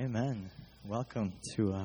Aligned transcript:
Amen. 0.00 0.50
Welcome 0.84 1.32
to 1.54 1.72
uh, 1.72 1.76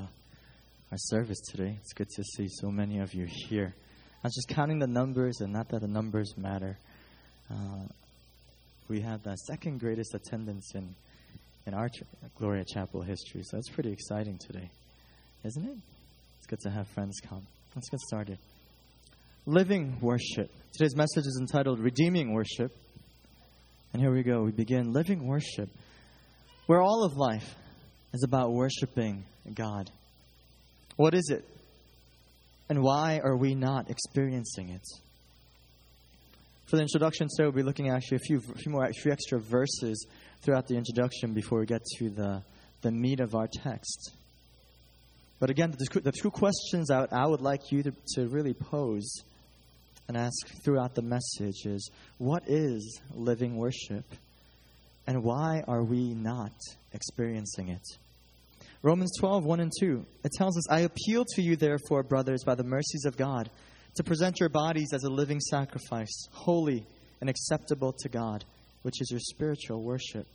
our 0.91 0.97
service 0.97 1.39
today. 1.51 1.77
It's 1.79 1.93
good 1.93 2.09
to 2.15 2.23
see 2.23 2.47
so 2.49 2.71
many 2.71 2.97
of 2.97 3.13
you 3.13 3.27
here. 3.27 3.75
I 3.75 4.19
was 4.23 4.33
just 4.33 4.47
counting 4.47 4.79
the 4.79 4.87
numbers, 4.87 5.41
and 5.41 5.53
not 5.53 5.69
that 5.69 5.81
the 5.81 5.87
numbers 5.87 6.33
matter. 6.35 6.79
Uh, 7.51 7.83
we 8.87 9.01
have 9.01 9.21
the 9.21 9.35
second 9.35 9.79
greatest 9.79 10.15
attendance 10.15 10.71
in 10.73 10.95
in 11.67 11.75
our 11.75 11.87
ch- 11.87 12.01
Gloria 12.35 12.65
Chapel 12.65 13.03
history, 13.03 13.43
so 13.43 13.57
that's 13.57 13.69
pretty 13.69 13.91
exciting 13.91 14.39
today, 14.39 14.71
isn't 15.43 15.65
it? 15.65 15.77
It's 16.39 16.47
good 16.47 16.61
to 16.61 16.71
have 16.71 16.87
friends 16.87 17.19
come. 17.19 17.45
Let's 17.75 17.89
get 17.89 17.99
started. 17.99 18.39
Living 19.45 19.99
worship. 20.01 20.49
Today's 20.73 20.95
message 20.95 21.27
is 21.27 21.37
entitled 21.39 21.79
Redeeming 21.79 22.33
Worship. 22.33 22.71
And 23.93 24.01
here 24.01 24.11
we 24.11 24.23
go. 24.23 24.41
We 24.41 24.51
begin 24.51 24.93
living 24.93 25.27
worship, 25.27 25.69
We're 26.67 26.81
all 26.81 27.03
of 27.03 27.15
life 27.15 27.55
is 28.13 28.23
about 28.23 28.51
worshiping 28.51 29.25
God. 29.53 29.89
What 30.95 31.13
is 31.13 31.29
it? 31.29 31.45
And 32.69 32.81
why 32.81 33.19
are 33.23 33.35
we 33.35 33.55
not 33.55 33.89
experiencing 33.89 34.69
it? 34.69 34.85
For 36.65 36.75
the 36.75 36.83
introduction 36.83 37.27
today, 37.27 37.45
we'll 37.45 37.51
be 37.51 37.63
looking 37.63 37.89
at 37.89 37.95
actually 37.95 38.17
a 38.17 38.27
few, 38.27 38.41
few 38.41 38.71
more, 38.71 38.85
a 38.85 38.93
few 38.93 39.11
extra 39.11 39.39
verses 39.39 40.05
throughout 40.41 40.67
the 40.67 40.75
introduction 40.75 41.33
before 41.33 41.59
we 41.59 41.65
get 41.65 41.83
to 41.97 42.09
the, 42.09 42.43
the 42.81 42.91
meat 42.91 43.19
of 43.19 43.33
our 43.33 43.47
text. 43.47 44.11
But 45.39 45.49
again, 45.49 45.71
the, 45.71 46.01
the 46.01 46.11
two 46.11 46.29
questions 46.29 46.91
I 46.91 47.01
would, 47.01 47.13
I 47.13 47.25
would 47.25 47.41
like 47.41 47.71
you 47.71 47.81
to, 47.83 47.93
to 48.15 48.27
really 48.27 48.53
pose 48.53 49.23
and 50.07 50.17
ask 50.17 50.63
throughout 50.63 50.95
the 50.95 51.01
message 51.01 51.65
is 51.65 51.89
what 52.17 52.43
is 52.47 52.99
living 53.13 53.55
worship? 53.55 54.05
And 55.07 55.23
why 55.23 55.63
are 55.67 55.83
we 55.83 56.13
not 56.13 56.51
experiencing 56.93 57.69
it? 57.69 57.81
Romans 58.81 59.11
12, 59.19 59.43
1 59.43 59.59
and 59.59 59.71
2. 59.77 60.05
It 60.23 60.31
tells 60.31 60.57
us, 60.57 60.71
I 60.71 60.81
appeal 60.81 61.25
to 61.35 61.41
you, 61.41 61.57
therefore, 61.57 62.01
brothers, 62.01 62.45
by 62.45 62.55
the 62.55 62.63
mercies 62.63 63.03
of 63.05 63.17
God, 63.17 63.49
to 63.95 64.03
present 64.03 64.39
your 64.39 64.47
bodies 64.47 64.93
as 64.93 65.03
a 65.03 65.09
living 65.09 65.41
sacrifice, 65.41 66.27
holy 66.31 66.85
and 67.19 67.29
acceptable 67.29 67.93
to 67.99 68.07
God, 68.07 68.45
which 68.83 69.01
is 69.01 69.11
your 69.11 69.19
spiritual 69.19 69.83
worship. 69.83 70.25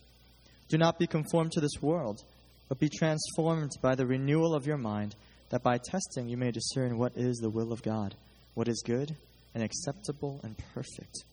Do 0.69 0.77
not 0.77 0.98
be 0.98 1.06
conformed 1.06 1.53
to 1.53 1.61
this 1.61 1.81
world, 1.81 2.20
but 2.69 2.78
be 2.78 2.91
transformed 2.91 3.70
by 3.81 3.95
the 3.95 4.06
renewal 4.06 4.55
of 4.55 4.67
your 4.67 4.77
mind, 4.77 5.15
that 5.48 5.62
by 5.62 5.78
testing 5.78 6.28
you 6.28 6.37
may 6.37 6.50
discern 6.50 6.98
what 6.98 7.12
is 7.17 7.39
the 7.39 7.50
will 7.50 7.72
of 7.72 7.83
God, 7.83 8.15
what 8.53 8.69
is 8.69 8.83
good 8.84 9.17
and 9.55 9.62
acceptable 9.62 10.41
and 10.42 10.56
perfect. 10.75 11.25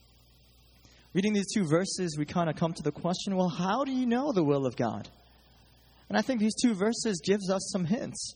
Reading 1.12 1.34
these 1.34 1.52
two 1.52 1.66
verses, 1.68 2.16
we 2.18 2.24
kind 2.24 2.48
of 2.48 2.56
come 2.56 2.72
to 2.72 2.82
the 2.82 2.92
question 2.92 3.36
well, 3.36 3.50
how 3.50 3.84
do 3.84 3.92
you 3.92 4.06
know 4.06 4.32
the 4.32 4.44
will 4.44 4.64
of 4.64 4.76
God? 4.76 5.10
And 6.12 6.18
I 6.18 6.20
think 6.20 6.40
these 6.40 6.54
two 6.60 6.74
verses 6.74 7.22
gives 7.24 7.48
us 7.48 7.70
some 7.72 7.86
hints. 7.86 8.34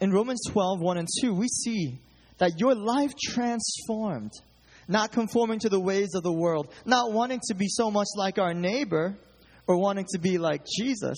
In 0.00 0.10
Romans 0.10 0.40
12, 0.50 0.80
1 0.80 0.98
and 0.98 1.06
2, 1.22 1.32
we 1.32 1.46
see 1.46 2.00
that 2.38 2.58
your 2.58 2.74
life 2.74 3.12
transformed, 3.16 4.32
not 4.88 5.12
conforming 5.12 5.60
to 5.60 5.68
the 5.68 5.78
ways 5.78 6.16
of 6.16 6.24
the 6.24 6.32
world, 6.32 6.74
not 6.84 7.12
wanting 7.12 7.38
to 7.46 7.54
be 7.54 7.68
so 7.68 7.92
much 7.92 8.08
like 8.16 8.40
our 8.40 8.54
neighbor 8.54 9.16
or 9.68 9.80
wanting 9.80 10.04
to 10.14 10.18
be 10.18 10.36
like 10.36 10.66
Jesus, 10.76 11.16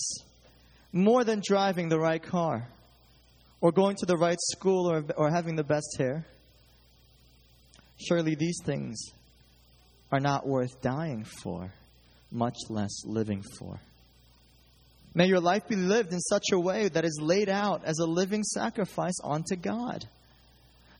more 0.93 1.23
than 1.23 1.41
driving 1.43 1.89
the 1.89 1.99
right 1.99 2.21
car 2.21 2.67
or 3.61 3.71
going 3.71 3.95
to 3.95 4.05
the 4.05 4.15
right 4.15 4.37
school 4.39 4.91
or, 4.91 5.03
or 5.17 5.31
having 5.31 5.55
the 5.55 5.63
best 5.63 5.95
hair. 5.97 6.23
Surely 7.97 8.35
these 8.35 8.59
things 8.63 8.99
are 10.11 10.19
not 10.19 10.45
worth 10.45 10.79
dying 10.83 11.23
for, 11.23 11.73
much 12.31 12.57
less 12.69 13.03
living 13.07 13.41
for. 13.57 13.79
May 15.13 15.27
your 15.27 15.39
life 15.39 15.67
be 15.67 15.75
lived 15.75 16.13
in 16.13 16.19
such 16.19 16.45
a 16.51 16.59
way 16.59 16.87
that 16.87 17.05
is 17.05 17.19
laid 17.21 17.49
out 17.49 17.83
as 17.85 17.97
a 17.99 18.05
living 18.05 18.43
sacrifice 18.43 19.15
unto 19.23 19.55
God. 19.55 20.05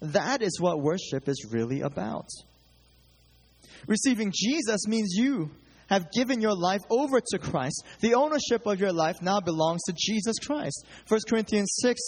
That 0.02 0.42
is 0.42 0.60
what 0.60 0.82
worship 0.82 1.28
is 1.28 1.48
really 1.52 1.82
about. 1.82 2.28
Receiving 3.88 4.34
Jesus 4.34 4.88
means 4.88 5.14
you 5.16 5.52
have 5.88 6.12
given 6.12 6.42
your 6.42 6.56
life 6.56 6.82
over 6.90 7.20
to 7.20 7.40
Christ. 7.40 7.84
The 8.00 8.14
ownership 8.14 8.66
of 8.66 8.80
your 8.80 8.94
life 8.94 9.22
now 9.22 9.40
belongs 9.40 9.82
to 9.86 9.94
Jesus 9.98 10.38
Christ. 10.40 10.86
1 11.08 11.20
Corinthians 11.28 11.78
6 11.82 12.00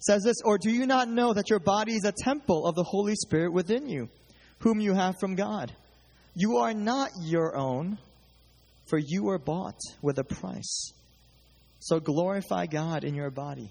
says 0.00 0.22
this 0.22 0.36
Or 0.44 0.58
do 0.58 0.70
you 0.70 0.86
not 0.86 1.08
know 1.08 1.32
that 1.32 1.50
your 1.50 1.58
body 1.58 1.94
is 1.94 2.04
a 2.04 2.12
temple 2.12 2.66
of 2.66 2.74
the 2.74 2.84
Holy 2.84 3.14
Spirit 3.14 3.52
within 3.52 3.88
you, 3.88 4.08
whom 4.58 4.80
you 4.80 4.94
have 4.94 5.18
from 5.18 5.34
God? 5.34 5.72
You 6.34 6.58
are 6.58 6.74
not 6.74 7.10
your 7.22 7.56
own, 7.56 7.98
for 8.86 8.98
you 8.98 9.24
were 9.24 9.38
bought 9.38 9.80
with 10.00 10.18
a 10.18 10.24
price. 10.24 10.92
So 11.82 11.98
glorify 11.98 12.66
God 12.66 13.02
in 13.02 13.16
your 13.16 13.30
body. 13.30 13.68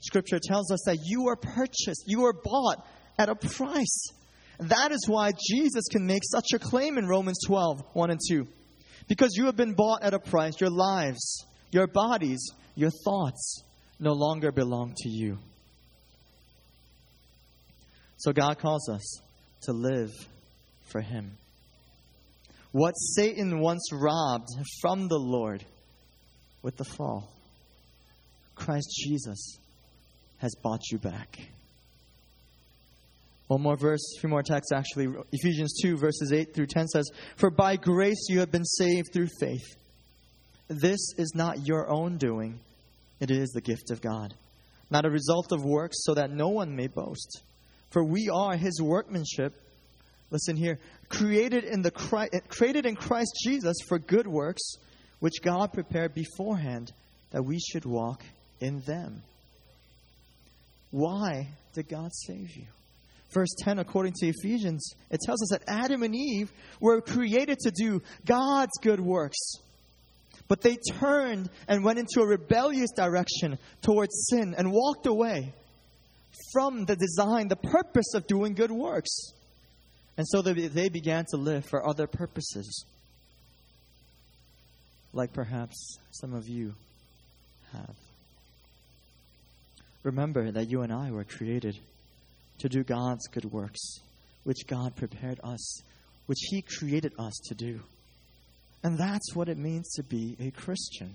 Scripture 0.00 0.40
tells 0.42 0.72
us 0.72 0.80
that 0.86 0.96
you 1.04 1.28
are 1.28 1.36
purchased, 1.36 2.04
you 2.06 2.24
are 2.24 2.32
bought 2.32 2.86
at 3.18 3.28
a 3.28 3.34
price. 3.34 4.06
That 4.60 4.92
is 4.92 5.06
why 5.06 5.32
Jesus 5.32 5.84
can 5.92 6.06
make 6.06 6.22
such 6.24 6.46
a 6.54 6.58
claim 6.58 6.96
in 6.96 7.06
Romans 7.06 7.38
12, 7.46 7.82
1 7.92 8.10
and 8.10 8.20
2. 8.30 8.46
Because 9.08 9.32
you 9.36 9.44
have 9.44 9.56
been 9.56 9.74
bought 9.74 10.02
at 10.02 10.14
a 10.14 10.18
price, 10.18 10.58
your 10.58 10.70
lives, 10.70 11.44
your 11.70 11.86
bodies, 11.86 12.50
your 12.74 12.90
thoughts 13.04 13.62
no 14.00 14.14
longer 14.14 14.50
belong 14.50 14.94
to 14.96 15.10
you. 15.10 15.36
So 18.16 18.32
God 18.32 18.58
calls 18.58 18.88
us 18.88 19.20
to 19.64 19.72
live 19.72 20.12
for 20.86 21.02
Him. 21.02 21.32
What 22.72 22.92
Satan 22.92 23.60
once 23.60 23.86
robbed 23.92 24.48
from 24.80 25.08
the 25.08 25.18
Lord 25.18 25.62
with 26.68 26.76
the 26.76 26.84
fall, 26.84 27.26
Christ 28.54 28.90
Jesus 28.94 29.58
has 30.36 30.54
bought 30.62 30.82
you 30.92 30.98
back. 30.98 31.38
One 33.46 33.62
more 33.62 33.78
verse, 33.78 34.02
a 34.14 34.20
few 34.20 34.28
more 34.28 34.42
texts 34.42 34.70
actually. 34.70 35.08
Ephesians 35.32 35.80
2, 35.80 35.96
verses 35.96 36.30
8 36.30 36.52
through 36.52 36.66
10 36.66 36.88
says, 36.88 37.10
For 37.36 37.48
by 37.48 37.76
grace 37.76 38.26
you 38.28 38.40
have 38.40 38.50
been 38.50 38.66
saved 38.66 39.14
through 39.14 39.28
faith. 39.40 39.64
This 40.68 41.14
is 41.16 41.32
not 41.34 41.66
your 41.66 41.88
own 41.88 42.18
doing, 42.18 42.60
it 43.18 43.30
is 43.30 43.48
the 43.52 43.62
gift 43.62 43.90
of 43.90 44.02
God, 44.02 44.34
not 44.90 45.06
a 45.06 45.10
result 45.10 45.52
of 45.52 45.64
works, 45.64 46.04
so 46.04 46.12
that 46.12 46.30
no 46.30 46.50
one 46.50 46.76
may 46.76 46.88
boast. 46.88 47.44
For 47.88 48.04
we 48.04 48.28
are 48.28 48.58
his 48.58 48.82
workmanship. 48.82 49.54
Listen 50.30 50.54
here, 50.54 50.78
created 51.08 51.64
in, 51.64 51.80
the 51.80 51.90
created 52.50 52.84
in 52.84 52.94
Christ 52.94 53.32
Jesus 53.42 53.78
for 53.88 53.98
good 53.98 54.26
works, 54.26 54.76
which 55.20 55.42
God 55.42 55.72
prepared 55.72 56.14
beforehand 56.14 56.92
that 57.30 57.44
we 57.44 57.58
should 57.58 57.84
walk 57.84 58.22
in 58.60 58.80
them. 58.80 59.22
Why 60.90 61.48
did 61.74 61.88
God 61.88 62.10
save 62.12 62.56
you? 62.56 62.64
Verse 63.30 63.54
10, 63.58 63.78
according 63.78 64.14
to 64.20 64.26
Ephesians, 64.28 64.94
it 65.10 65.20
tells 65.20 65.42
us 65.42 65.48
that 65.50 65.64
Adam 65.68 66.02
and 66.02 66.14
Eve 66.14 66.50
were 66.80 67.02
created 67.02 67.58
to 67.58 67.70
do 67.70 68.00
God's 68.24 68.72
good 68.80 69.00
works. 69.00 69.36
But 70.48 70.62
they 70.62 70.78
turned 70.98 71.50
and 71.68 71.84
went 71.84 71.98
into 71.98 72.22
a 72.22 72.26
rebellious 72.26 72.90
direction 72.96 73.58
towards 73.82 74.28
sin 74.30 74.54
and 74.56 74.72
walked 74.72 75.06
away 75.06 75.52
from 76.54 76.86
the 76.86 76.96
design, 76.96 77.48
the 77.48 77.56
purpose 77.56 78.14
of 78.14 78.26
doing 78.26 78.54
good 78.54 78.70
works. 78.70 79.32
And 80.16 80.26
so 80.26 80.40
they 80.40 80.88
began 80.88 81.26
to 81.32 81.36
live 81.36 81.66
for 81.66 81.86
other 81.86 82.06
purposes, 82.06 82.86
like 85.12 85.32
perhaps 85.32 85.98
some 86.10 86.34
of 86.34 86.48
you 86.48 86.74
have. 87.72 87.96
Remember 90.02 90.50
that 90.50 90.70
you 90.70 90.82
and 90.82 90.92
I 90.92 91.10
were 91.10 91.24
created 91.24 91.78
to 92.58 92.68
do 92.68 92.82
God's 92.82 93.26
good 93.28 93.44
works, 93.44 94.00
which 94.44 94.66
God 94.66 94.96
prepared 94.96 95.40
us, 95.42 95.82
which 96.26 96.38
He 96.50 96.62
created 96.62 97.12
us 97.18 97.34
to 97.48 97.54
do. 97.54 97.80
And 98.82 98.96
that's 98.96 99.34
what 99.34 99.48
it 99.48 99.58
means 99.58 99.90
to 99.94 100.02
be 100.02 100.36
a 100.40 100.50
Christian. 100.50 101.14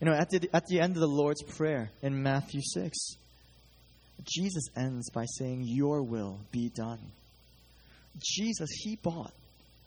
You 0.00 0.06
know, 0.06 0.14
at 0.14 0.30
the, 0.30 0.48
at 0.52 0.66
the 0.66 0.80
end 0.80 0.94
of 0.94 1.00
the 1.00 1.08
Lord's 1.08 1.42
Prayer 1.42 1.90
in 2.02 2.22
Matthew 2.22 2.60
6, 2.62 2.96
Jesus 4.24 4.64
ends 4.76 5.10
by 5.10 5.24
saying, 5.24 5.62
Your 5.64 6.02
will 6.02 6.38
be 6.52 6.70
done. 6.70 7.00
Jesus, 8.20 8.70
He 8.70 8.96
bought 8.96 9.32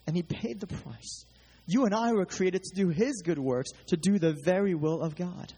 and 0.05 0.15
He 0.15 0.23
paid 0.23 0.59
the 0.59 0.67
price. 0.67 1.25
You 1.71 1.85
and 1.85 1.95
I 1.95 2.11
were 2.11 2.25
created 2.25 2.63
to 2.63 2.75
do 2.75 2.89
His 2.89 3.21
good 3.21 3.39
works, 3.39 3.71
to 3.87 3.95
do 3.95 4.19
the 4.19 4.35
very 4.43 4.75
will 4.75 5.01
of 5.01 5.15
God. 5.15 5.53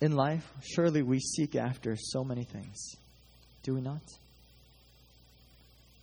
In 0.00 0.12
life, 0.12 0.50
surely 0.62 1.02
we 1.02 1.20
seek 1.20 1.54
after 1.56 1.94
so 1.94 2.24
many 2.24 2.44
things. 2.44 2.94
Do 3.64 3.74
we 3.74 3.82
not? 3.82 4.00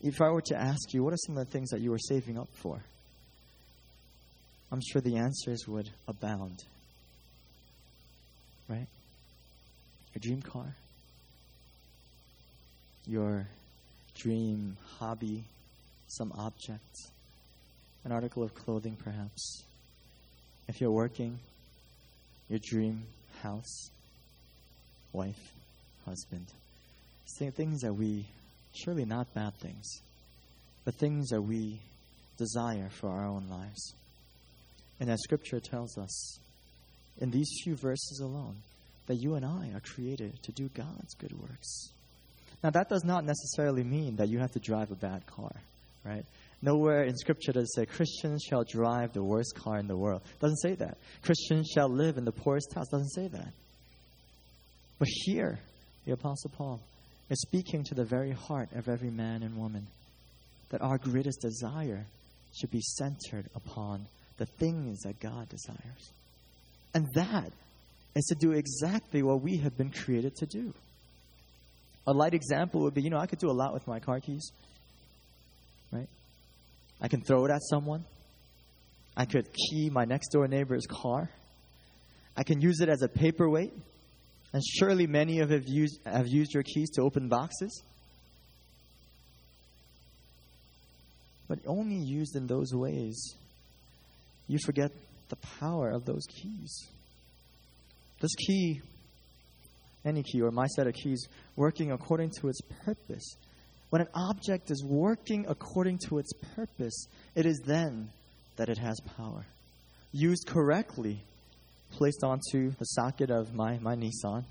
If 0.02 0.22
I 0.22 0.30
were 0.30 0.42
to 0.42 0.56
ask 0.56 0.94
you, 0.94 1.04
what 1.04 1.14
are 1.14 1.18
some 1.26 1.36
of 1.36 1.48
the 1.48 1.52
things 1.52 1.72
that 1.72 1.82
you 1.82 1.92
are 1.94 2.00
saving 2.00 2.38
up 2.38 2.50
for? 2.62 2.80
I'm 4.72 4.82
sure 4.92 5.02
the 5.02 5.18
answers 5.18 5.68
would 5.68 5.90
abound. 6.08 6.64
Right? 8.70 8.88
Your 10.14 10.20
dream 10.20 10.44
car? 10.44 10.76
Your 13.08 13.48
dream 14.16 14.78
hobby? 15.00 15.44
Some 16.08 16.32
object? 16.38 16.98
An 18.06 18.12
article 18.12 18.44
of 18.44 18.54
clothing, 18.54 18.98
perhaps? 19.02 19.64
if 20.68 20.80
you're 20.80 20.92
working, 20.92 21.40
your 22.50 22.60
dream 22.64 23.04
house, 23.42 23.90
wife, 25.12 25.54
husband, 26.06 26.48
say 27.26 27.50
things 27.50 27.82
that 27.82 27.94
we, 27.94 28.26
surely 28.74 29.06
not 29.06 29.34
bad 29.34 29.54
things, 29.56 30.02
but 30.86 30.96
things 30.96 31.30
that 31.30 31.42
we 31.42 31.80
desire 32.38 32.90
for 32.90 33.10
our 33.10 33.26
own 33.26 33.48
lives. 33.50 33.94
And 35.00 35.10
as 35.10 35.22
Scripture 35.24 35.60
tells 35.60 35.98
us, 35.98 36.40
in 37.20 37.32
these 37.32 37.50
few 37.64 37.76
verses 37.76 38.20
alone, 38.24 38.56
that 39.08 39.16
you 39.16 39.36
and 39.36 39.46
I 39.46 39.72
are 39.76 39.82
created 39.82 40.42
to 40.44 40.52
do 40.52 40.70
God's 40.70 41.14
good 41.16 41.34
works. 41.40 41.90
Now, 42.64 42.70
that 42.70 42.90
does 42.90 43.04
not 43.04 43.26
necessarily 43.26 43.84
mean 43.84 44.16
that 44.16 44.30
you 44.30 44.40
have 44.40 44.54
to 44.54 44.60
drive 44.60 44.92
a 44.92 44.96
bad 44.96 45.26
car, 45.28 45.52
right? 46.06 46.26
Nowhere 46.64 47.04
in 47.04 47.18
Scripture 47.18 47.52
does 47.52 47.66
it 47.66 47.76
say 47.76 47.86
Christians 47.86 48.42
shall 48.42 48.64
drive 48.64 49.12
the 49.12 49.22
worst 49.22 49.54
car 49.54 49.80
in 49.80 49.88
the 49.88 49.98
world. 49.98 50.22
It 50.24 50.40
doesn't 50.40 50.62
say 50.62 50.76
that. 50.76 50.98
Christians 51.22 51.68
shall 51.68 51.90
live 51.90 52.18
in 52.18 52.24
the 52.24 52.32
poorest 52.32 52.74
house. 52.74 52.88
It 52.88 52.92
doesn't 52.92 53.10
say 53.10 53.28
that. 53.28 53.52
But 54.98 55.10
here, 55.10 55.60
the 56.06 56.14
Apostle 56.14 56.52
Paul 56.56 56.80
is 57.30 57.42
speaking 57.42 57.84
to 57.84 57.96
the 57.96 58.06
very 58.06 58.32
heart 58.32 58.70
of 58.76 58.88
every 58.88 59.10
man 59.10 59.44
and 59.44 59.58
woman 59.58 59.88
that 60.70 60.82
our 60.82 60.98
greatest 60.98 61.42
desire 61.42 62.06
should 62.58 62.72
be 62.72 62.80
centered 62.80 63.50
upon 63.56 64.08
the 64.38 64.46
things 64.46 65.02
that 65.02 65.20
God 65.20 65.50
desires. 65.50 66.12
And 66.94 67.08
that 67.16 67.52
is 68.16 68.24
to 68.28 68.36
do 68.36 68.54
exactly 68.54 69.22
what 69.22 69.42
we 69.42 69.58
have 69.58 69.78
been 69.78 69.92
created 69.92 70.38
to 70.38 70.46
do. 70.46 70.74
A 72.08 72.14
light 72.14 72.34
example 72.34 72.84
would 72.84 72.94
be 72.94 73.02
you 73.02 73.10
know, 73.10 73.18
I 73.18 73.28
could 73.28 73.40
do 73.40 73.50
a 73.50 73.52
lot 73.52 73.74
with 73.74 73.86
my 73.86 74.00
car 74.00 74.22
keys, 74.22 74.50
right? 75.92 76.08
I 77.04 77.10
can 77.10 77.22
throw 77.22 77.46
it 77.46 77.52
at 77.52 77.62
someone. 77.70 78.06
I 79.16 79.26
could 79.26 79.48
key 79.54 79.90
my 79.92 80.06
next 80.06 80.30
door 80.30 80.48
neighbor's 80.48 80.88
car. 80.88 81.30
I 82.36 82.44
can 82.44 82.62
use 82.62 82.80
it 82.80 82.88
as 82.90 83.02
a 83.02 83.10
paperweight. 83.10 83.74
And 84.54 84.64
surely 84.80 85.06
many 85.06 85.40
of 85.40 85.52
you 85.52 85.58
have 85.58 85.68
used, 85.68 86.00
have 86.06 86.28
used 86.28 86.54
your 86.54 86.64
keys 86.64 86.90
to 86.92 87.02
open 87.02 87.28
boxes. 87.28 87.84
But 91.48 91.60
only 91.68 91.98
used 91.98 92.36
in 92.36 92.48
those 92.48 92.74
ways, 92.74 93.36
you 94.48 94.58
forget 94.66 94.92
the 95.30 95.36
power 95.60 95.90
of 95.90 96.06
those 96.06 96.26
keys. 96.28 96.88
This 98.22 98.34
key, 98.36 98.82
any 100.06 100.24
key 100.24 100.42
or 100.42 100.52
my 100.52 100.68
set 100.68 100.88
of 100.88 100.94
keys, 100.94 101.28
working 101.56 101.92
according 101.92 102.32
to 102.40 102.48
its 102.48 102.62
purpose. 102.86 103.36
When 103.94 104.02
an 104.02 104.08
object 104.16 104.72
is 104.72 104.84
working 104.84 105.46
according 105.48 106.00
to 106.08 106.18
its 106.18 106.34
purpose, 106.56 107.06
it 107.36 107.46
is 107.46 107.62
then 107.64 108.10
that 108.56 108.68
it 108.68 108.80
has 108.80 109.00
power. 109.16 109.46
Used 110.12 110.48
correctly, 110.48 111.24
placed 111.92 112.24
onto 112.24 112.72
the 112.72 112.86
socket 112.86 113.30
of 113.30 113.54
my, 113.54 113.78
my 113.78 113.96
Nissan, 113.96 114.46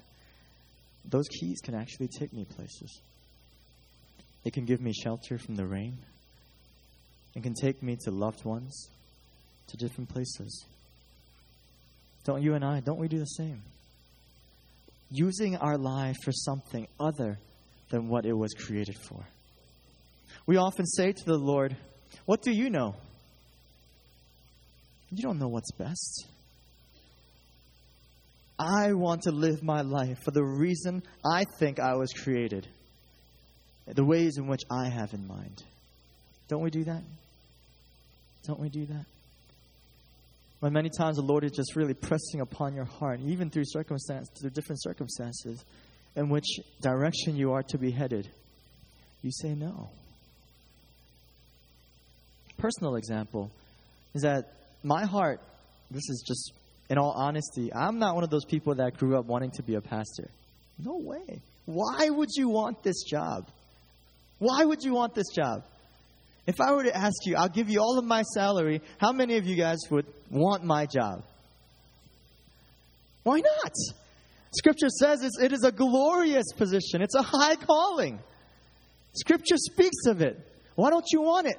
those 1.04 1.26
keys 1.26 1.60
can 1.60 1.74
actually 1.74 2.06
take 2.06 2.32
me 2.32 2.44
places. 2.44 3.00
It 4.44 4.52
can 4.52 4.64
give 4.64 4.80
me 4.80 4.92
shelter 4.92 5.38
from 5.38 5.56
the 5.56 5.66
rain. 5.66 5.98
It 7.34 7.42
can 7.42 7.54
take 7.54 7.82
me 7.82 7.96
to 8.04 8.12
loved 8.12 8.44
ones, 8.44 8.90
to 9.66 9.76
different 9.76 10.08
places. 10.08 10.66
Don't 12.22 12.44
you 12.44 12.54
and 12.54 12.64
I, 12.64 12.78
don't 12.78 13.00
we 13.00 13.08
do 13.08 13.18
the 13.18 13.24
same? 13.24 13.60
Using 15.10 15.56
our 15.56 15.76
life 15.76 16.18
for 16.22 16.30
something 16.30 16.86
other 17.00 17.38
than 17.92 18.08
what 18.08 18.26
it 18.26 18.32
was 18.32 18.52
created 18.54 18.96
for. 18.98 19.24
We 20.46 20.56
often 20.56 20.86
say 20.86 21.12
to 21.12 21.24
the 21.24 21.36
Lord, 21.36 21.76
What 22.24 22.42
do 22.42 22.50
you 22.50 22.70
know? 22.70 22.96
You 25.10 25.22
don't 25.22 25.38
know 25.38 25.48
what's 25.48 25.70
best. 25.72 26.26
I 28.58 28.92
want 28.94 29.22
to 29.22 29.30
live 29.30 29.62
my 29.62 29.82
life 29.82 30.18
for 30.24 30.30
the 30.30 30.42
reason 30.42 31.02
I 31.24 31.44
think 31.58 31.78
I 31.78 31.94
was 31.94 32.12
created, 32.12 32.66
the 33.86 34.04
ways 34.04 34.38
in 34.38 34.46
which 34.46 34.62
I 34.70 34.88
have 34.88 35.12
in 35.12 35.26
mind. 35.26 35.62
Don't 36.48 36.62
we 36.62 36.70
do 36.70 36.84
that? 36.84 37.02
Don't 38.46 38.60
we 38.60 38.68
do 38.68 38.86
that? 38.86 39.04
When 40.60 40.72
many 40.72 40.90
times 40.96 41.16
the 41.16 41.22
Lord 41.22 41.44
is 41.44 41.52
just 41.52 41.76
really 41.76 41.94
pressing 41.94 42.40
upon 42.40 42.74
your 42.74 42.84
heart, 42.84 43.20
even 43.20 43.50
through 43.50 43.64
circumstances, 43.66 44.30
through 44.40 44.50
different 44.50 44.80
circumstances, 44.80 45.64
in 46.16 46.28
which 46.28 46.60
direction 46.80 47.36
you 47.36 47.52
are 47.52 47.62
to 47.64 47.78
be 47.78 47.90
headed, 47.90 48.28
you 49.22 49.30
say 49.30 49.54
no. 49.54 49.90
Personal 52.58 52.96
example 52.96 53.50
is 54.14 54.22
that 54.22 54.44
my 54.82 55.04
heart, 55.04 55.40
this 55.90 56.08
is 56.08 56.24
just 56.26 56.52
in 56.90 56.98
all 56.98 57.14
honesty, 57.16 57.72
I'm 57.72 57.98
not 57.98 58.14
one 58.14 58.24
of 58.24 58.30
those 58.30 58.44
people 58.44 58.74
that 58.76 58.98
grew 58.98 59.18
up 59.18 59.24
wanting 59.24 59.50
to 59.52 59.62
be 59.62 59.74
a 59.76 59.80
pastor. 59.80 60.28
No 60.78 60.98
way. 60.98 61.40
Why 61.64 62.08
would 62.10 62.28
you 62.34 62.48
want 62.48 62.82
this 62.82 63.02
job? 63.04 63.48
Why 64.38 64.64
would 64.64 64.82
you 64.82 64.94
want 64.94 65.14
this 65.14 65.28
job? 65.34 65.64
If 66.46 66.60
I 66.60 66.72
were 66.72 66.82
to 66.82 66.96
ask 66.96 67.24
you, 67.24 67.36
I'll 67.36 67.48
give 67.48 67.68
you 67.68 67.80
all 67.80 67.98
of 67.98 68.04
my 68.04 68.22
salary, 68.22 68.82
how 68.98 69.12
many 69.12 69.36
of 69.36 69.46
you 69.46 69.56
guys 69.56 69.78
would 69.90 70.06
want 70.30 70.64
my 70.64 70.86
job? 70.86 71.22
Why 73.22 73.40
not? 73.40 73.72
Scripture 74.54 74.88
says 74.88 75.22
it 75.40 75.52
is 75.52 75.64
a 75.64 75.72
glorious 75.72 76.46
position, 76.56 77.02
it's 77.02 77.14
a 77.14 77.22
high 77.22 77.56
calling. 77.56 78.20
Scripture 79.14 79.56
speaks 79.56 80.06
of 80.06 80.22
it. 80.22 80.38
Why 80.74 80.90
don't 80.90 81.06
you 81.12 81.22
want 81.22 81.46
it? 81.46 81.58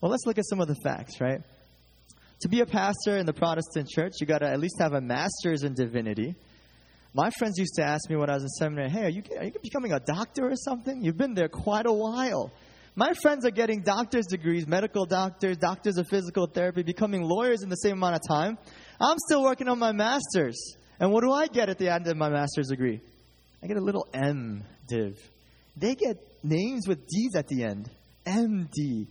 Well, 0.00 0.10
let's 0.10 0.24
look 0.26 0.38
at 0.38 0.44
some 0.48 0.60
of 0.60 0.68
the 0.68 0.74
facts, 0.82 1.20
right? 1.20 1.40
To 2.40 2.48
be 2.48 2.60
a 2.60 2.66
pastor 2.66 3.16
in 3.16 3.26
the 3.26 3.32
Protestant 3.32 3.88
church, 3.88 4.14
you 4.20 4.26
got 4.26 4.38
to 4.38 4.48
at 4.48 4.58
least 4.58 4.76
have 4.80 4.94
a 4.94 5.00
master's 5.00 5.62
in 5.62 5.74
divinity. 5.74 6.34
My 7.14 7.30
friends 7.30 7.58
used 7.58 7.74
to 7.76 7.84
ask 7.84 8.08
me 8.10 8.16
when 8.16 8.30
I 8.30 8.34
was 8.34 8.42
in 8.42 8.48
seminary, 8.48 8.90
hey, 8.90 9.04
are 9.04 9.10
you, 9.10 9.22
are 9.38 9.44
you 9.44 9.52
becoming 9.62 9.92
a 9.92 10.00
doctor 10.00 10.46
or 10.46 10.56
something? 10.56 11.04
You've 11.04 11.18
been 11.18 11.34
there 11.34 11.48
quite 11.48 11.86
a 11.86 11.92
while. 11.92 12.50
My 12.96 13.12
friends 13.22 13.46
are 13.46 13.50
getting 13.50 13.82
doctor's 13.82 14.26
degrees, 14.26 14.66
medical 14.66 15.04
doctors, 15.04 15.56
doctors 15.56 15.98
of 15.98 16.08
physical 16.08 16.46
therapy, 16.46 16.82
becoming 16.82 17.22
lawyers 17.22 17.62
in 17.62 17.68
the 17.68 17.76
same 17.76 17.92
amount 17.92 18.16
of 18.16 18.22
time. 18.28 18.58
I'm 19.00 19.18
still 19.26 19.42
working 19.42 19.68
on 19.68 19.78
my 19.78 19.92
master's. 19.92 20.76
And 21.02 21.10
what 21.10 21.22
do 21.24 21.32
I 21.32 21.48
get 21.48 21.68
at 21.68 21.78
the 21.78 21.92
end 21.92 22.06
of 22.06 22.16
my 22.16 22.28
master's 22.28 22.68
degree? 22.68 23.00
I 23.60 23.66
get 23.66 23.76
a 23.76 23.80
little 23.80 24.06
M 24.14 24.62
div. 24.86 25.18
They 25.76 25.96
get 25.96 26.16
names 26.44 26.86
with 26.86 27.04
D's 27.08 27.34
at 27.34 27.48
the 27.48 27.64
end 27.64 27.90
MD, 28.24 29.08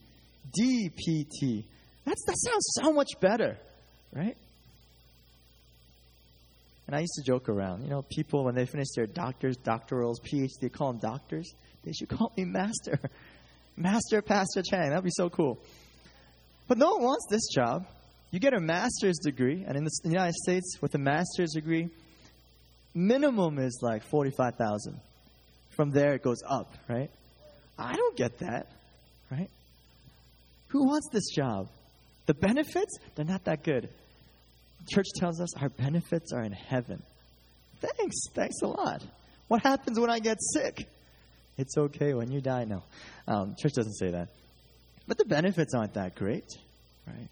DPT. 0.58 1.66
That's, 2.06 2.24
that 2.26 2.38
sounds 2.38 2.80
so 2.82 2.94
much 2.94 3.10
better, 3.20 3.58
right? 4.14 4.38
And 6.88 6.96
I 6.96 7.02
used 7.02 7.14
to 7.16 7.30
joke 7.30 7.50
around. 7.50 7.84
You 7.84 7.90
know, 7.90 8.04
people, 8.10 8.46
when 8.46 8.56
they 8.56 8.66
finish 8.66 8.88
their 8.96 9.06
doctors, 9.06 9.58
doctorals, 9.58 10.22
PhD, 10.22 10.72
call 10.72 10.94
them 10.94 11.02
doctors. 11.02 11.54
They 11.84 11.92
should 11.92 12.08
call 12.08 12.32
me 12.38 12.46
master. 12.46 13.00
Master 13.76 14.22
Pastor 14.22 14.62
Chang. 14.62 14.90
That'd 14.90 15.04
be 15.04 15.12
so 15.14 15.30
cool. 15.30 15.62
But 16.68 16.78
no 16.78 16.92
one 16.92 17.04
wants 17.04 17.26
this 17.30 17.48
job. 17.54 17.86
You 18.32 18.40
get 18.40 18.54
a 18.54 18.60
master's 18.62 19.18
degree, 19.20 19.66
and 19.68 19.76
in 19.76 19.84
the 19.84 19.92
United 20.06 20.36
States, 20.36 20.78
with 20.82 20.96
a 20.96 20.98
master's 20.98 21.52
degree, 21.52 21.90
minimum 22.94 23.60
is 23.60 23.80
like 23.82 24.04
45,000. 24.04 25.00
From 25.72 25.92
there, 25.92 26.14
it 26.14 26.24
goes 26.24 26.42
up, 26.48 26.74
right? 26.88 27.10
I 27.78 27.96
don't 27.96 28.16
get 28.16 28.40
that, 28.40 28.68
right? 29.30 29.50
Who 30.70 30.86
wants 30.86 31.10
this 31.12 31.30
job? 31.36 31.68
The 32.26 32.34
benefits, 32.34 32.98
they're 33.16 33.26
not 33.26 33.44
that 33.46 33.64
good. 33.64 33.90
Church 34.90 35.08
tells 35.16 35.42
us 35.42 35.56
our 35.58 35.70
benefits 35.70 36.32
are 36.32 36.44
in 36.44 36.54
heaven. 36.54 37.02
Thanks. 37.82 38.16
Thanks 38.34 38.62
a 38.62 38.68
lot. 38.68 39.04
What 39.48 39.62
happens 39.64 40.00
when 40.00 40.10
I 40.10 40.20
get 40.20 40.38
sick? 40.42 40.88
It's 41.58 41.78
okay 41.78 42.14
when 42.14 42.32
you 42.32 42.40
die. 42.40 42.64
No, 42.64 42.84
um, 43.28 43.56
church 43.60 43.74
doesn't 43.74 43.96
say 43.96 44.12
that. 44.12 44.30
But 45.08 45.18
the 45.18 45.26
benefits 45.26 45.74
aren't 45.74 45.96
that 45.96 46.16
great, 46.16 46.48
right? 47.06 47.28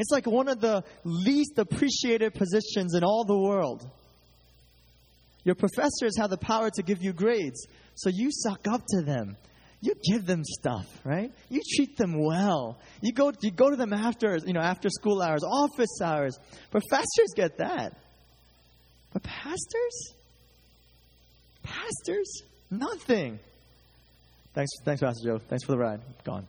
It's 0.00 0.10
like 0.10 0.26
one 0.26 0.48
of 0.48 0.62
the 0.62 0.82
least 1.04 1.58
appreciated 1.58 2.32
positions 2.32 2.94
in 2.94 3.04
all 3.04 3.24
the 3.24 3.36
world. 3.36 3.86
Your 5.44 5.54
professors 5.54 6.16
have 6.18 6.30
the 6.30 6.38
power 6.38 6.70
to 6.70 6.82
give 6.82 7.02
you 7.02 7.12
grades, 7.12 7.66
so 7.96 8.08
you 8.08 8.30
suck 8.32 8.66
up 8.66 8.80
to 8.88 9.02
them. 9.02 9.36
You 9.82 9.94
give 10.10 10.24
them 10.24 10.42
stuff, 10.42 10.86
right? 11.04 11.30
You 11.50 11.60
treat 11.76 11.98
them 11.98 12.18
well. 12.18 12.78
You 13.02 13.12
go, 13.12 13.30
you 13.42 13.50
go 13.50 13.68
to 13.68 13.76
them 13.76 13.92
after, 13.92 14.38
you 14.38 14.54
know, 14.54 14.60
after 14.60 14.88
school 14.88 15.20
hours, 15.20 15.42
office 15.44 16.00
hours. 16.02 16.38
Professors 16.70 17.34
get 17.36 17.58
that. 17.58 17.94
But 19.12 19.22
pastors? 19.22 20.14
Pastors? 21.62 22.42
Nothing. 22.70 23.38
Thanks, 24.54 24.70
thanks, 24.82 25.02
Pastor 25.02 25.28
Joe. 25.28 25.38
Thanks 25.46 25.64
for 25.64 25.72
the 25.72 25.78
ride. 25.78 26.00
Gone. 26.24 26.46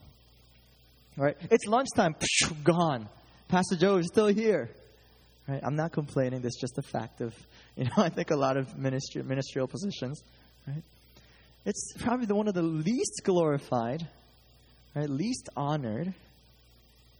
All 1.17 1.25
right. 1.25 1.35
It's 1.49 1.65
lunchtime. 1.65 2.13
Psh, 2.13 2.63
Gone. 2.63 3.09
Pastor 3.51 3.75
Joe 3.75 3.97
is 3.97 4.07
still 4.07 4.27
here. 4.27 4.69
Right? 5.45 5.59
I'm 5.61 5.75
not 5.75 5.91
complaining. 5.91 6.41
That's 6.41 6.59
just 6.59 6.77
a 6.77 6.81
fact 6.81 7.19
of, 7.19 7.35
you 7.75 7.83
know, 7.83 7.91
I 7.97 8.07
think 8.07 8.31
a 8.31 8.37
lot 8.37 8.55
of 8.55 8.77
ministry, 8.77 9.21
ministerial 9.23 9.67
positions, 9.67 10.23
right? 10.65 10.81
It's 11.65 11.93
probably 11.99 12.27
the 12.27 12.33
one 12.33 12.47
of 12.47 12.53
the 12.53 12.63
least 12.63 13.21
glorified, 13.25 14.07
right? 14.95 15.09
Least 15.09 15.49
honored. 15.57 16.13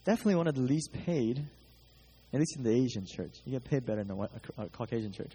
Definitely 0.06 0.36
one 0.36 0.48
of 0.48 0.56
the 0.56 0.62
least 0.62 0.94
paid. 1.06 1.44
At 2.34 2.40
least 2.40 2.56
in 2.56 2.64
the 2.64 2.72
Asian 2.72 3.06
church. 3.06 3.34
You 3.44 3.52
get 3.52 3.66
paid 3.66 3.86
better 3.86 4.00
in 4.00 4.08
the 4.08 4.30
Caucasian 4.72 5.12
church. 5.12 5.34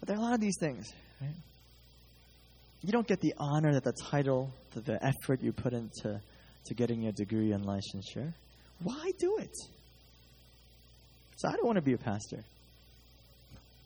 But 0.00 0.08
there 0.08 0.16
are 0.16 0.20
a 0.20 0.22
lot 0.22 0.34
of 0.34 0.40
these 0.40 0.56
things, 0.58 0.92
right? 1.20 1.30
You 2.82 2.90
don't 2.90 3.06
get 3.06 3.20
the 3.20 3.34
honor, 3.38 3.74
that 3.74 3.84
the 3.84 3.92
title, 4.10 4.52
the 4.74 4.98
effort 5.00 5.40
you 5.40 5.52
put 5.52 5.72
into 5.72 6.20
to 6.64 6.74
getting 6.74 7.02
your 7.02 7.12
degree 7.12 7.52
and 7.52 7.64
licensure. 7.64 8.34
Why 8.82 9.12
do 9.18 9.38
it? 9.38 9.54
So 11.36 11.48
I 11.48 11.52
don't 11.52 11.66
want 11.66 11.76
to 11.76 11.82
be 11.82 11.94
a 11.94 11.98
pastor. 11.98 12.44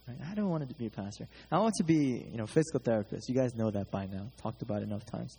Right? 0.07 0.19
I 0.31 0.35
don't 0.35 0.51
want 0.51 0.69
to 0.69 0.75
be 0.75 0.87
a 0.87 0.91
pastor. 0.91 1.27
I 1.51 1.59
want 1.59 1.75
to 1.79 1.85
be, 1.85 2.25
you 2.31 2.37
know, 2.37 2.47
physical 2.47 2.81
therapist. 2.81 3.29
You 3.29 3.35
guys 3.35 3.55
know 3.55 3.71
that 3.71 3.91
by 3.91 4.07
now. 4.07 4.29
Talked 4.41 4.63
about 4.63 4.83
it 4.83 4.85
enough 4.85 5.05
times. 5.07 5.37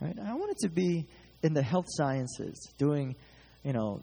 Right? 0.00 0.16
I 0.18 0.34
wanted 0.34 0.56
to 0.58 0.68
be 0.68 1.06
in 1.42 1.52
the 1.52 1.62
health 1.62 1.86
sciences, 1.88 2.72
doing, 2.78 3.14
you 3.64 3.72
know, 3.72 4.00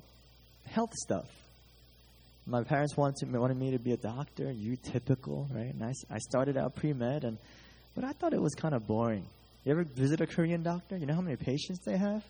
health 0.68 0.94
stuff. 0.94 1.28
My 2.46 2.64
parents 2.64 2.96
wanted, 2.96 3.32
to, 3.32 3.40
wanted 3.40 3.58
me 3.58 3.72
to 3.72 3.80
be 3.80 3.94
a 3.94 3.98
doctor, 3.98 4.52
you 4.52 4.76
typical, 4.76 5.48
right? 5.52 5.74
And 5.74 5.84
I, 5.84 5.94
I 6.14 6.20
started 6.20 6.58
out 6.58 6.76
pre 6.76 6.94
med, 6.94 7.24
and 7.24 7.38
but 7.96 8.04
I 8.04 8.12
thought 8.12 8.34
it 8.34 8.42
was 8.42 8.54
kind 8.54 8.76
of 8.76 8.86
boring. 8.86 9.26
You 9.64 9.72
ever 9.72 9.84
visit 9.84 10.22
a 10.22 10.28
Korean 10.28 10.62
doctor? 10.62 10.98
You 10.98 11.08
know 11.08 11.16
how 11.16 11.22
many 11.22 11.38
patients 11.38 11.80
they 11.86 11.98
have? 11.98 12.24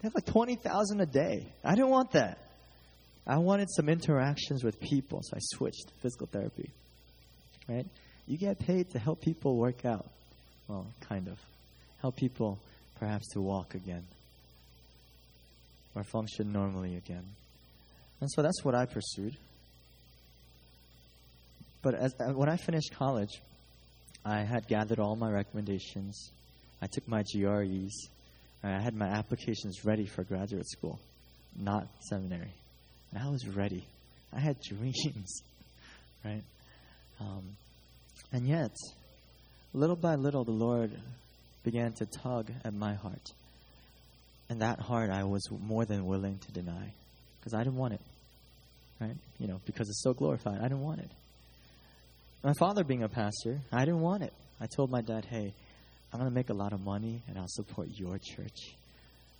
They 0.00 0.06
have 0.06 0.14
like 0.14 0.26
20,000 0.26 1.00
a 1.00 1.06
day. 1.06 1.46
I 1.62 1.74
didn't 1.74 1.90
want 1.90 2.12
that. 2.12 2.38
I 3.26 3.36
wanted 3.38 3.68
some 3.70 3.88
interactions 3.88 4.64
with 4.64 4.80
people, 4.80 5.20
so 5.22 5.36
I 5.36 5.40
switched 5.56 5.88
to 5.88 5.94
physical 6.00 6.26
therapy. 6.26 6.70
Right? 7.68 7.86
You 8.26 8.38
get 8.38 8.58
paid 8.58 8.90
to 8.92 8.98
help 8.98 9.20
people 9.20 9.56
work 9.56 9.84
out. 9.84 10.08
Well, 10.68 10.86
kind 11.00 11.28
of. 11.28 11.38
Help 12.00 12.16
people 12.16 12.58
perhaps 12.98 13.28
to 13.32 13.40
walk 13.40 13.74
again 13.74 14.04
or 15.94 16.04
function 16.04 16.52
normally 16.52 16.96
again. 16.96 17.24
And 18.20 18.30
so 18.30 18.42
that's 18.42 18.64
what 18.64 18.74
I 18.74 18.86
pursued. 18.86 19.36
But 21.82 21.94
as, 21.94 22.14
uh, 22.20 22.32
when 22.32 22.48
I 22.48 22.56
finished 22.56 22.92
college, 22.94 23.40
I 24.24 24.40
had 24.40 24.68
gathered 24.68 24.98
all 24.98 25.16
my 25.16 25.30
recommendations. 25.30 26.30
I 26.82 26.86
took 26.86 27.08
my 27.08 27.22
GREs. 27.22 28.08
I 28.62 28.80
had 28.80 28.94
my 28.94 29.06
applications 29.06 29.84
ready 29.84 30.06
for 30.06 30.22
graduate 30.22 30.68
school, 30.68 30.98
not 31.58 31.86
seminary. 32.00 32.52
And 33.12 33.22
I 33.22 33.28
was 33.28 33.46
ready. 33.48 33.84
I 34.32 34.40
had 34.40 34.60
dreams, 34.68 35.42
right? 36.24 36.42
Um, 37.20 37.56
and 38.32 38.46
yet, 38.46 38.74
little 39.72 39.96
by 39.96 40.14
little, 40.14 40.44
the 40.44 40.52
Lord 40.52 40.92
began 41.64 41.92
to 41.94 42.06
tug 42.06 42.50
at 42.64 42.74
my 42.74 42.94
heart. 42.94 43.32
And 44.48 44.60
that 44.60 44.80
heart 44.80 45.10
I 45.10 45.24
was 45.24 45.48
more 45.50 45.84
than 45.84 46.06
willing 46.06 46.38
to 46.38 46.52
deny 46.52 46.92
because 47.38 47.54
I 47.54 47.58
didn't 47.58 47.76
want 47.76 47.94
it, 47.94 48.00
right? 49.00 49.16
You 49.38 49.48
know, 49.48 49.60
because 49.64 49.88
it's 49.88 50.02
so 50.02 50.12
glorified. 50.12 50.58
I 50.58 50.64
didn't 50.64 50.82
want 50.82 51.00
it. 51.00 51.10
My 52.42 52.54
father 52.54 52.84
being 52.84 53.02
a 53.02 53.08
pastor, 53.08 53.60
I 53.72 53.84
didn't 53.84 54.00
want 54.00 54.22
it. 54.22 54.32
I 54.60 54.66
told 54.66 54.90
my 54.90 55.02
dad, 55.02 55.24
hey, 55.24 55.52
I'm 56.12 56.18
going 56.18 56.30
to 56.30 56.34
make 56.34 56.50
a 56.50 56.54
lot 56.54 56.72
of 56.72 56.80
money 56.80 57.22
and 57.28 57.38
I'll 57.38 57.48
support 57.48 57.88
your 57.94 58.18
church. 58.18 58.74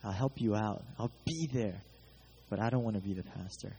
I'll 0.04 0.12
help 0.12 0.40
you 0.40 0.54
out. 0.54 0.82
I'll 0.98 1.12
be 1.26 1.48
there. 1.52 1.80
But 2.48 2.60
I 2.60 2.70
don't 2.70 2.82
want 2.82 2.96
to 2.96 3.02
be 3.02 3.12
the 3.12 3.22
pastor. 3.22 3.72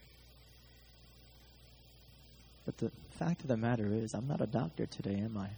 But 2.64 2.78
the 2.78 2.90
fact 3.18 3.42
of 3.42 3.48
the 3.48 3.56
matter 3.56 3.86
is, 3.92 4.12
I'm 4.14 4.28
not 4.28 4.40
a 4.40 4.46
doctor 4.46 4.86
today, 4.86 5.16
am 5.16 5.36
I? 5.36 5.48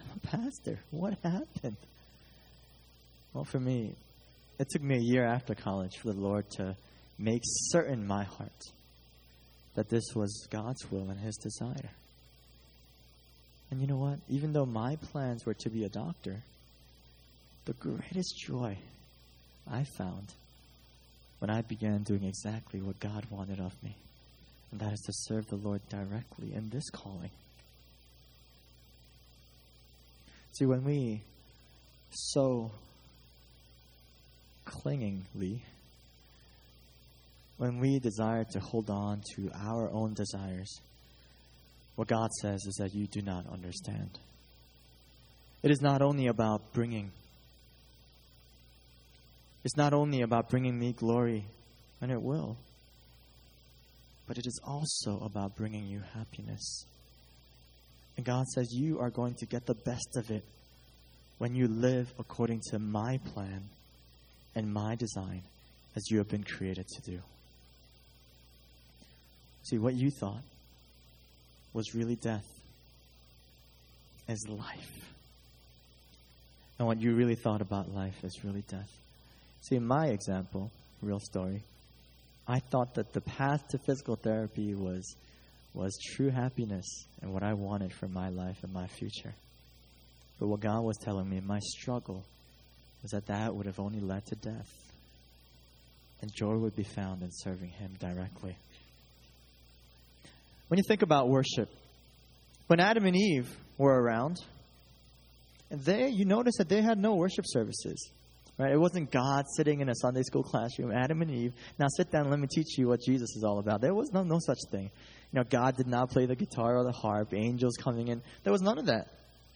I'm 0.00 0.20
a 0.22 0.26
pastor. 0.26 0.78
What 0.90 1.18
happened? 1.22 1.76
Well, 3.32 3.44
for 3.44 3.60
me, 3.60 3.94
it 4.58 4.68
took 4.70 4.82
me 4.82 4.96
a 4.96 5.02
year 5.02 5.26
after 5.26 5.54
college 5.54 5.98
for 5.98 6.12
the 6.12 6.20
Lord 6.20 6.48
to 6.52 6.76
make 7.18 7.42
certain 7.44 8.06
my 8.06 8.24
heart 8.24 8.50
that 9.74 9.88
this 9.88 10.04
was 10.14 10.46
God's 10.50 10.90
will 10.90 11.10
and 11.10 11.18
His 11.18 11.36
desire. 11.36 11.90
And 13.70 13.80
you 13.80 13.86
know 13.86 13.96
what? 13.96 14.18
Even 14.28 14.52
though 14.52 14.66
my 14.66 14.96
plans 14.96 15.46
were 15.46 15.54
to 15.54 15.70
be 15.70 15.84
a 15.84 15.88
doctor, 15.88 16.42
the 17.66 17.72
greatest 17.74 18.36
joy 18.36 18.76
I 19.70 19.84
found 19.84 20.34
when 21.38 21.50
I 21.50 21.62
began 21.62 22.02
doing 22.02 22.24
exactly 22.24 22.80
what 22.80 22.98
God 23.00 23.26
wanted 23.30 23.60
of 23.60 23.72
me, 23.82 23.96
and 24.70 24.80
that 24.80 24.92
is 24.92 25.00
to 25.00 25.12
serve 25.12 25.46
the 25.46 25.56
Lord 25.56 25.80
directly 25.88 26.52
in 26.52 26.68
this 26.70 26.90
calling. 26.90 27.30
See, 30.52 30.66
when 30.66 30.84
we 30.84 31.22
so 32.10 32.72
clingingly, 34.64 35.62
when 37.56 37.78
we 37.78 37.98
desire 37.98 38.44
to 38.52 38.60
hold 38.60 38.90
on 38.90 39.22
to 39.36 39.50
our 39.54 39.90
own 39.90 40.14
desires, 40.14 40.80
what 42.00 42.08
God 42.08 42.32
says 42.32 42.64
is 42.64 42.76
that 42.76 42.94
you 42.94 43.06
do 43.06 43.20
not 43.20 43.44
understand. 43.52 44.18
It 45.62 45.70
is 45.70 45.82
not 45.82 46.00
only 46.00 46.28
about 46.28 46.72
bringing 46.72 47.10
it's 49.62 49.76
not 49.76 49.92
only 49.92 50.22
about 50.22 50.48
bringing 50.48 50.78
me 50.78 50.94
glory, 50.94 51.44
and 52.00 52.10
it 52.10 52.22
will, 52.22 52.56
but 54.26 54.38
it 54.38 54.46
is 54.46 54.58
also 54.64 55.20
about 55.22 55.56
bringing 55.56 55.88
you 55.88 56.00
happiness. 56.14 56.86
And 58.16 58.24
God 58.24 58.46
says, 58.46 58.72
You 58.72 58.98
are 58.98 59.10
going 59.10 59.34
to 59.34 59.44
get 59.44 59.66
the 59.66 59.74
best 59.74 60.16
of 60.16 60.30
it 60.30 60.44
when 61.36 61.54
you 61.54 61.68
live 61.68 62.10
according 62.18 62.62
to 62.70 62.78
my 62.78 63.18
plan 63.34 63.68
and 64.54 64.72
my 64.72 64.94
design 64.94 65.42
as 65.94 66.10
you 66.10 66.16
have 66.16 66.30
been 66.30 66.44
created 66.44 66.88
to 66.88 67.10
do. 67.10 67.20
See, 69.64 69.76
what 69.76 69.92
you 69.92 70.10
thought 70.10 70.44
was 71.72 71.94
really 71.94 72.16
death 72.16 72.46
is 74.28 74.46
life. 74.48 75.14
And 76.78 76.86
what 76.86 77.00
you 77.00 77.14
really 77.14 77.34
thought 77.34 77.60
about 77.60 77.92
life 77.92 78.24
is 78.24 78.44
really 78.44 78.64
death. 78.68 78.90
See, 79.62 79.76
in 79.76 79.86
my 79.86 80.06
example, 80.06 80.70
real 81.02 81.20
story, 81.20 81.62
I 82.48 82.60
thought 82.60 82.94
that 82.94 83.12
the 83.12 83.20
path 83.20 83.68
to 83.68 83.78
physical 83.78 84.16
therapy 84.16 84.74
was, 84.74 85.14
was 85.74 85.96
true 86.14 86.30
happiness 86.30 86.86
and 87.20 87.32
what 87.32 87.42
I 87.42 87.52
wanted 87.52 87.92
for 87.92 88.08
my 88.08 88.30
life 88.30 88.58
and 88.62 88.72
my 88.72 88.86
future. 88.86 89.34
But 90.38 90.48
what 90.48 90.60
God 90.60 90.82
was 90.82 90.96
telling 90.96 91.28
me, 91.28 91.40
my 91.40 91.60
struggle, 91.60 92.24
was 93.02 93.10
that 93.10 93.26
that 93.26 93.54
would 93.54 93.66
have 93.66 93.78
only 93.78 94.00
led 94.00 94.24
to 94.26 94.36
death. 94.36 94.72
And 96.22 96.32
joy 96.34 96.56
would 96.56 96.76
be 96.76 96.84
found 96.84 97.22
in 97.22 97.30
serving 97.30 97.70
Him 97.70 97.92
directly. 97.98 98.56
When 100.70 100.78
you 100.78 100.84
think 100.86 101.02
about 101.02 101.28
worship, 101.28 101.68
when 102.68 102.78
Adam 102.78 103.04
and 103.04 103.16
Eve 103.16 103.50
were 103.76 104.00
around, 104.00 104.36
they, 105.68 106.10
you 106.10 106.24
notice 106.24 106.54
that 106.58 106.68
they 106.68 106.80
had 106.80 106.96
no 106.96 107.16
worship 107.16 107.44
services. 107.48 108.08
Right? 108.56 108.70
It 108.70 108.78
wasn't 108.78 109.10
God 109.10 109.46
sitting 109.56 109.80
in 109.80 109.88
a 109.88 109.96
Sunday 109.96 110.22
school 110.22 110.44
classroom, 110.44 110.92
Adam 110.92 111.22
and 111.22 111.30
Eve. 111.32 111.54
Now 111.76 111.88
sit 111.96 112.12
down 112.12 112.22
and 112.22 112.30
let 112.30 112.38
me 112.38 112.46
teach 112.46 112.78
you 112.78 112.86
what 112.86 113.00
Jesus 113.04 113.34
is 113.36 113.42
all 113.42 113.58
about. 113.58 113.80
There 113.80 113.92
was 113.92 114.12
no, 114.12 114.22
no 114.22 114.38
such 114.38 114.58
thing. 114.70 114.92
You 115.32 115.40
know, 115.40 115.42
God 115.42 115.76
did 115.76 115.88
not 115.88 116.10
play 116.10 116.26
the 116.26 116.36
guitar 116.36 116.76
or 116.76 116.84
the 116.84 116.92
harp, 116.92 117.34
angels 117.34 117.76
coming 117.76 118.06
in. 118.06 118.22
There 118.44 118.52
was 118.52 118.62
none 118.62 118.78
of 118.78 118.86
that. 118.86 119.08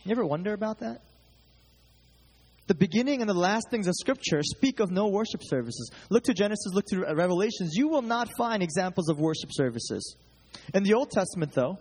You 0.03 0.11
ever 0.11 0.27
wonder 0.27 0.53
about 0.53 0.81
that? 0.81 1.01
The 2.67 2.75
beginning 2.75 3.21
and 3.21 3.31
the 3.31 3.35
last 3.35 3.71
things 3.71 3.87
of 3.87 3.95
Scripture 3.95 4.43
speak 4.43 4.81
of 4.81 4.91
no 4.91 5.07
worship 5.07 5.43
services. 5.45 5.93
Look 6.11 6.25
to 6.25 6.35
Genesis, 6.35 6.73
look 6.73 6.87
to 6.87 7.05
Revelations. 7.15 7.77
You 7.77 7.87
will 7.87 8.03
not 8.03 8.29
find 8.37 8.65
examples 8.65 9.09
of 9.09 9.21
worship 9.21 9.51
services. 9.53 10.17
In 10.73 10.83
the 10.83 10.95
Old 10.95 11.11
Testament, 11.11 11.53
though, 11.53 11.79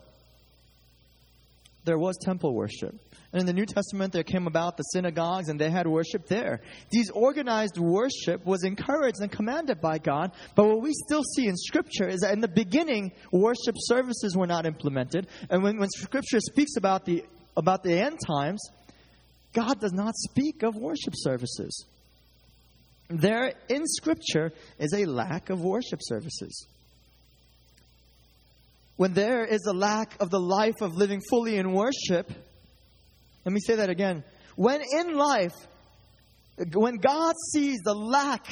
there 1.86 1.98
was 1.98 2.18
temple 2.18 2.54
worship. 2.54 2.96
And 3.32 3.42
in 3.42 3.46
the 3.46 3.54
New 3.54 3.66
Testament, 3.66 4.14
there 4.14 4.24
came 4.24 4.48
about 4.48 4.78
the 4.78 4.84
synagogues 4.84 5.50
and 5.50 5.60
they 5.60 5.70
had 5.70 5.88
worship 5.88 6.28
there. 6.28 6.62
These 6.92 7.10
organized 7.10 7.78
worship 7.78 8.46
was 8.46 8.64
encouraged 8.64 9.20
and 9.20 9.32
commanded 9.32 9.82
by 9.82 9.98
God. 9.98 10.32
But 10.56 10.68
what 10.68 10.82
we 10.82 10.94
still 10.94 11.24
see 11.36 11.48
in 11.48 11.56
Scripture 11.58 12.08
is 12.08 12.22
that 12.22 12.34
in 12.34 12.42
the 12.42 12.48
beginning, 12.48 13.12
worship 13.32 13.76
services 13.80 14.38
were 14.38 14.48
not 14.48 14.66
implemented. 14.66 15.28
And 15.50 15.64
when, 15.64 15.78
when 15.78 15.90
Scripture 15.90 16.40
speaks 16.40 16.78
about 16.78 17.06
the, 17.06 17.26
about 17.58 17.84
the 17.84 18.00
end 18.00 18.20
times, 18.26 18.62
God 19.52 19.80
does 19.80 19.94
not 19.94 20.16
speak 20.16 20.64
of 20.64 20.76
worship 20.76 21.14
services. 21.16 21.86
There 23.10 23.54
in 23.68 23.86
Scripture 23.86 24.54
is 24.80 24.94
a 24.94 25.06
lack 25.06 25.50
of 25.50 25.62
worship 25.62 26.00
services 26.02 26.68
when 28.96 29.14
there 29.14 29.44
is 29.46 29.66
a 29.68 29.74
lack 29.74 30.22
of 30.22 30.30
the 30.30 30.40
life 30.40 30.82
of 30.82 30.96
living 30.96 31.22
fully 31.30 31.58
in 31.58 31.74
worship, 31.74 32.32
let 33.46 33.54
me 33.54 33.60
say 33.60 33.76
that 33.76 33.90
again. 33.90 34.24
When 34.56 34.82
in 34.82 35.16
life, 35.16 35.56
when 36.74 36.98
God 36.98 37.34
sees 37.52 37.80
the 37.84 37.96
lack 37.96 38.46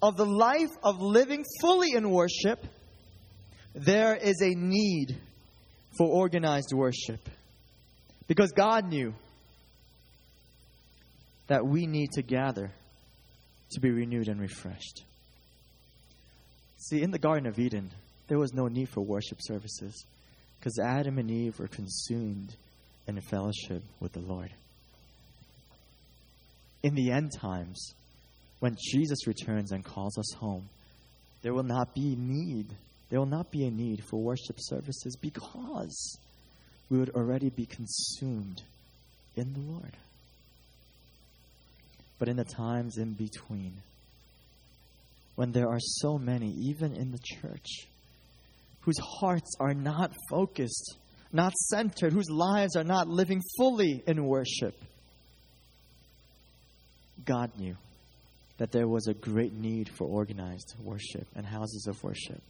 of 0.00 0.16
the 0.16 0.26
life 0.26 0.70
of 0.82 1.00
living 1.00 1.44
fully 1.60 1.92
in 1.92 2.10
worship, 2.10 2.64
there 3.74 4.14
is 4.14 4.40
a 4.40 4.54
need 4.54 5.16
for 5.98 6.06
organized 6.06 6.72
worship. 6.72 7.28
Because 8.26 8.52
God 8.52 8.88
knew 8.88 9.14
that 11.48 11.66
we 11.66 11.86
need 11.86 12.10
to 12.12 12.22
gather 12.22 12.72
to 13.72 13.80
be 13.80 13.90
renewed 13.90 14.28
and 14.28 14.40
refreshed. 14.40 15.04
See, 16.78 17.02
in 17.02 17.10
the 17.10 17.18
Garden 17.18 17.46
of 17.46 17.58
Eden, 17.58 17.90
there 18.28 18.38
was 18.38 18.54
no 18.54 18.68
need 18.68 18.88
for 18.88 19.02
worship 19.02 19.38
services 19.40 20.04
because 20.58 20.78
Adam 20.78 21.18
and 21.18 21.30
Eve 21.30 21.58
were 21.58 21.68
consumed 21.68 22.56
in 23.06 23.20
fellowship 23.20 23.82
with 24.00 24.12
the 24.12 24.20
Lord. 24.20 24.50
In 26.82 26.94
the 26.94 27.10
end 27.10 27.32
times, 27.38 27.94
when 28.60 28.76
Jesus 28.78 29.26
returns 29.26 29.72
and 29.72 29.84
calls 29.84 30.16
us 30.18 30.32
home, 30.38 30.68
there 31.42 31.52
will 31.52 31.62
not 31.62 31.94
be 31.94 32.16
need. 32.16 32.66
There 33.10 33.18
will 33.18 33.26
not 33.26 33.50
be 33.50 33.66
a 33.66 33.70
need 33.70 34.02
for 34.04 34.20
worship 34.22 34.56
services 34.58 35.16
because 35.16 36.18
we 36.88 36.98
would 36.98 37.10
already 37.10 37.50
be 37.50 37.66
consumed 37.66 38.62
in 39.36 39.52
the 39.52 39.60
Lord. 39.60 39.96
But 42.18 42.28
in 42.28 42.36
the 42.36 42.44
times 42.44 42.96
in 42.96 43.12
between, 43.12 43.74
when 45.34 45.52
there 45.52 45.68
are 45.68 45.80
so 45.80 46.16
many, 46.16 46.50
even 46.52 46.94
in 46.94 47.10
the 47.10 47.18
church, 47.18 47.86
whose 48.84 48.98
hearts 48.98 49.50
are 49.60 49.74
not 49.74 50.12
focused, 50.28 50.98
not 51.32 51.52
centered, 51.54 52.12
whose 52.12 52.30
lives 52.30 52.76
are 52.76 52.84
not 52.84 53.08
living 53.08 53.40
fully 53.56 54.02
in 54.06 54.24
worship, 54.24 54.74
God 57.24 57.50
knew 57.58 57.76
that 58.58 58.72
there 58.72 58.86
was 58.86 59.08
a 59.08 59.14
great 59.14 59.52
need 59.52 59.88
for 59.88 60.06
organized 60.06 60.74
worship 60.82 61.26
and 61.34 61.46
houses 61.46 61.86
of 61.88 62.02
worship. 62.04 62.40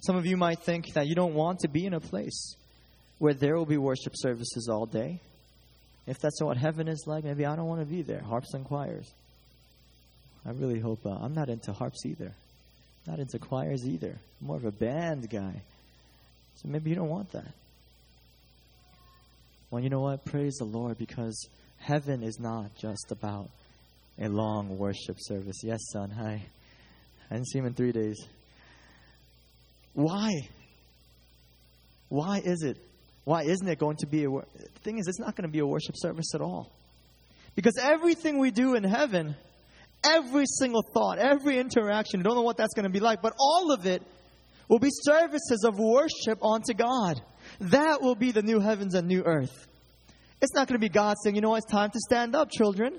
Some 0.00 0.16
of 0.16 0.26
you 0.26 0.36
might 0.36 0.60
think 0.60 0.92
that 0.94 1.06
you 1.06 1.14
don't 1.14 1.34
want 1.34 1.60
to 1.60 1.68
be 1.68 1.84
in 1.84 1.94
a 1.94 2.00
place 2.00 2.54
where 3.18 3.34
there 3.34 3.56
will 3.56 3.66
be 3.66 3.78
worship 3.78 4.12
services 4.14 4.68
all 4.70 4.86
day. 4.86 5.20
If 6.06 6.18
that's 6.20 6.40
what 6.42 6.56
heaven 6.56 6.86
is 6.86 7.04
like, 7.06 7.24
maybe 7.24 7.44
I 7.44 7.56
don't 7.56 7.66
want 7.66 7.80
to 7.80 7.86
be 7.86 8.02
there. 8.02 8.20
Harps 8.20 8.54
and 8.54 8.64
choirs. 8.64 9.10
I 10.46 10.50
really 10.50 10.78
hope 10.78 11.04
uh, 11.04 11.10
I'm 11.10 11.34
not 11.34 11.48
into 11.48 11.72
harps 11.72 12.06
either. 12.06 12.32
Not 13.06 13.18
into 13.18 13.38
choirs 13.38 13.86
either. 13.86 14.18
I'm 14.40 14.46
more 14.46 14.56
of 14.56 14.64
a 14.64 14.72
band 14.72 15.30
guy. 15.30 15.62
So 16.56 16.68
maybe 16.68 16.90
you 16.90 16.96
don't 16.96 17.08
want 17.08 17.32
that. 17.32 17.52
Well, 19.70 19.82
you 19.82 19.90
know 19.90 20.00
what? 20.00 20.24
Praise 20.24 20.56
the 20.56 20.64
Lord 20.64 20.98
because 20.98 21.48
heaven 21.78 22.22
is 22.22 22.38
not 22.40 22.74
just 22.76 23.10
about 23.10 23.50
a 24.18 24.28
long 24.28 24.78
worship 24.78 25.16
service. 25.18 25.56
Yes, 25.62 25.80
son. 25.92 26.10
Hi. 26.10 26.42
I 27.30 27.34
didn't 27.34 27.48
see 27.48 27.58
him 27.58 27.66
in 27.66 27.74
three 27.74 27.92
days. 27.92 28.24
Why? 29.92 30.32
Why 32.08 32.40
is 32.44 32.62
it? 32.62 32.76
Why 33.24 33.42
isn't 33.42 33.66
it 33.66 33.78
going 33.78 33.96
to 33.98 34.06
be 34.06 34.24
a 34.24 34.28
the 34.30 34.80
thing 34.82 34.98
is 34.98 35.08
it's 35.08 35.18
not 35.18 35.34
going 35.34 35.48
to 35.48 35.52
be 35.52 35.58
a 35.58 35.66
worship 35.66 35.96
service 35.96 36.34
at 36.34 36.40
all. 36.40 36.70
Because 37.56 37.78
everything 37.82 38.38
we 38.38 38.50
do 38.50 38.74
in 38.74 38.84
heaven, 38.84 39.34
every 40.04 40.44
single 40.46 40.82
thought, 40.82 41.18
every 41.18 41.58
interaction, 41.58 42.20
I 42.20 42.22
don't 42.22 42.36
know 42.36 42.42
what 42.42 42.56
that's 42.56 42.74
going 42.74 42.84
to 42.84 42.90
be 42.90 43.00
like, 43.00 43.22
but 43.22 43.34
all 43.38 43.72
of 43.72 43.86
it 43.86 44.02
will 44.68 44.78
be 44.78 44.90
services 44.90 45.64
of 45.66 45.78
worship 45.78 46.42
unto 46.42 46.74
God. 46.74 47.20
That 47.60 48.02
will 48.02 48.14
be 48.14 48.32
the 48.32 48.42
new 48.42 48.60
heavens 48.60 48.94
and 48.94 49.06
new 49.06 49.22
earth. 49.22 49.66
It's 50.40 50.54
not 50.54 50.68
going 50.68 50.78
to 50.78 50.84
be 50.84 50.88
God 50.88 51.16
saying, 51.22 51.36
you 51.36 51.40
know 51.40 51.54
it's 51.54 51.70
time 51.70 51.90
to 51.90 51.98
stand 51.98 52.34
up, 52.34 52.50
children. 52.50 52.98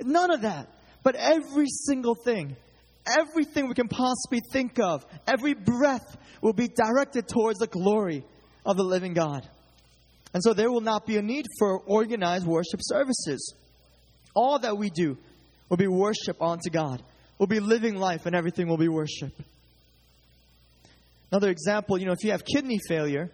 None 0.00 0.30
of 0.30 0.42
that. 0.42 0.68
But 1.02 1.14
every 1.14 1.66
single 1.68 2.14
thing, 2.14 2.56
everything 3.06 3.68
we 3.68 3.74
can 3.74 3.88
possibly 3.88 4.40
think 4.52 4.78
of, 4.78 5.06
every 5.26 5.54
breath 5.54 6.16
will 6.42 6.52
be 6.52 6.68
directed 6.68 7.28
towards 7.28 7.60
the 7.60 7.66
glory 7.66 8.24
of 8.64 8.76
the 8.76 8.82
living 8.82 9.14
God. 9.14 9.48
And 10.34 10.42
so 10.42 10.52
there 10.52 10.70
will 10.70 10.80
not 10.82 11.06
be 11.06 11.16
a 11.16 11.22
need 11.22 11.46
for 11.58 11.80
organized 11.80 12.46
worship 12.46 12.80
services. 12.82 13.54
All 14.34 14.58
that 14.58 14.76
we 14.76 14.90
do 14.90 15.16
will 15.68 15.76
be 15.76 15.86
worship 15.86 16.40
unto 16.40 16.70
God. 16.70 17.02
We'll 17.38 17.46
be 17.46 17.60
living 17.60 17.96
life 17.96 18.26
and 18.26 18.34
everything 18.34 18.68
will 18.68 18.78
be 18.78 18.88
worship. 18.88 19.32
Another 21.30 21.50
example, 21.50 21.98
you 21.98 22.06
know, 22.06 22.12
if 22.12 22.22
you 22.22 22.30
have 22.30 22.44
kidney 22.44 22.78
failure, 22.88 23.30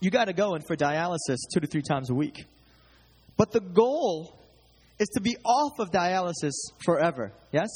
you 0.00 0.10
got 0.10 0.26
to 0.26 0.32
go 0.32 0.54
in 0.54 0.62
for 0.62 0.76
dialysis 0.76 1.38
two 1.52 1.60
to 1.60 1.66
three 1.66 1.82
times 1.82 2.10
a 2.10 2.14
week. 2.14 2.44
But 3.36 3.52
the 3.52 3.60
goal 3.60 4.38
is 4.98 5.08
to 5.14 5.20
be 5.20 5.36
off 5.44 5.78
of 5.78 5.90
dialysis 5.90 6.54
forever. 6.84 7.32
Yes? 7.52 7.68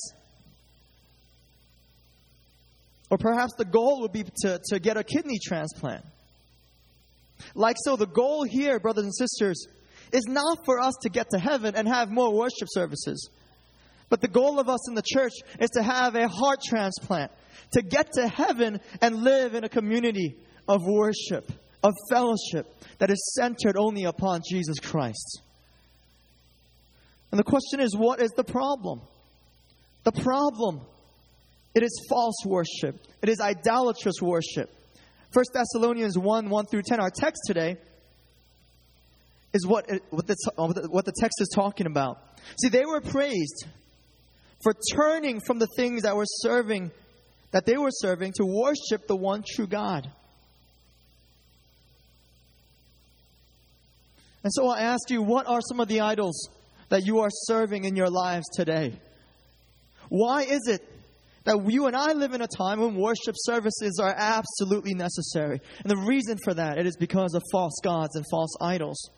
Or 3.10 3.18
perhaps 3.18 3.52
the 3.58 3.64
goal 3.64 4.00
would 4.02 4.12
be 4.12 4.24
to, 4.42 4.60
to 4.70 4.80
get 4.80 4.96
a 4.96 5.04
kidney 5.04 5.38
transplant. 5.42 6.04
Like 7.54 7.76
so, 7.84 7.96
the 7.96 8.06
goal 8.06 8.44
here, 8.44 8.78
brothers 8.80 9.04
and 9.04 9.14
sisters, 9.14 9.66
is 10.12 10.24
not 10.28 10.58
for 10.64 10.80
us 10.80 10.94
to 11.02 11.10
get 11.10 11.28
to 11.30 11.38
heaven 11.38 11.74
and 11.74 11.88
have 11.88 12.10
more 12.10 12.32
worship 12.32 12.68
services. 12.68 13.28
But 14.12 14.20
the 14.20 14.28
goal 14.28 14.60
of 14.60 14.68
us 14.68 14.90
in 14.90 14.94
the 14.94 15.02
church 15.02 15.32
is 15.58 15.70
to 15.70 15.82
have 15.82 16.16
a 16.16 16.28
heart 16.28 16.58
transplant, 16.62 17.32
to 17.72 17.80
get 17.80 18.12
to 18.12 18.28
heaven 18.28 18.78
and 19.00 19.22
live 19.22 19.54
in 19.54 19.64
a 19.64 19.70
community 19.70 20.36
of 20.68 20.82
worship, 20.86 21.50
of 21.82 21.94
fellowship 22.10 22.66
that 22.98 23.10
is 23.10 23.32
centered 23.34 23.78
only 23.78 24.04
upon 24.04 24.42
Jesus 24.46 24.78
Christ. 24.80 25.40
And 27.30 27.38
the 27.38 27.42
question 27.42 27.80
is 27.80 27.96
what 27.96 28.20
is 28.20 28.32
the 28.32 28.44
problem? 28.44 29.00
The 30.04 30.12
problem 30.12 30.82
it 31.74 31.82
is 31.82 32.06
false 32.06 32.44
worship. 32.44 33.00
It 33.22 33.30
is 33.30 33.40
idolatrous 33.40 34.16
worship. 34.20 34.70
1 35.32 35.44
Thessalonians 35.54 36.18
1 36.18 36.50
1 36.50 36.66
through 36.66 36.82
10, 36.82 37.00
our 37.00 37.08
text 37.08 37.44
today, 37.46 37.78
is 39.54 39.66
what, 39.66 39.88
it, 39.88 40.02
what, 40.10 40.26
what 40.90 41.06
the 41.06 41.14
text 41.18 41.40
is 41.40 41.48
talking 41.54 41.86
about. 41.86 42.18
See, 42.60 42.68
they 42.68 42.84
were 42.84 43.00
praised 43.00 43.64
for 44.62 44.74
turning 44.94 45.40
from 45.40 45.58
the 45.58 45.66
things 45.76 46.02
that 46.02 46.16
were 46.16 46.26
serving, 46.26 46.90
that 47.50 47.66
they 47.66 47.76
were 47.76 47.90
serving, 47.90 48.32
to 48.36 48.44
worship 48.44 49.06
the 49.06 49.16
one 49.16 49.42
true 49.54 49.66
God. 49.66 50.10
And 54.44 54.52
so 54.52 54.68
I 54.68 54.80
ask 54.80 55.10
you, 55.10 55.22
what 55.22 55.46
are 55.46 55.60
some 55.60 55.80
of 55.80 55.88
the 55.88 56.00
idols 56.00 56.48
that 56.88 57.06
you 57.06 57.20
are 57.20 57.30
serving 57.30 57.84
in 57.84 57.96
your 57.96 58.10
lives 58.10 58.44
today? 58.54 58.92
Why 60.08 60.42
is 60.42 60.66
it 60.66 60.82
that 61.44 61.64
you 61.68 61.86
and 61.86 61.96
I 61.96 62.12
live 62.12 62.34
in 62.34 62.42
a 62.42 62.46
time 62.46 62.80
when 62.80 62.94
worship 62.94 63.34
services 63.36 63.98
are 64.00 64.14
absolutely 64.16 64.94
necessary. 64.94 65.60
And 65.82 65.90
the 65.90 65.96
reason 65.96 66.38
for 66.44 66.54
that, 66.54 66.78
it 66.78 66.86
is 66.86 66.96
because 66.96 67.34
of 67.34 67.42
false 67.50 67.74
gods 67.82 68.14
and 68.14 68.24
false 68.30 68.56
idols. 68.60 69.10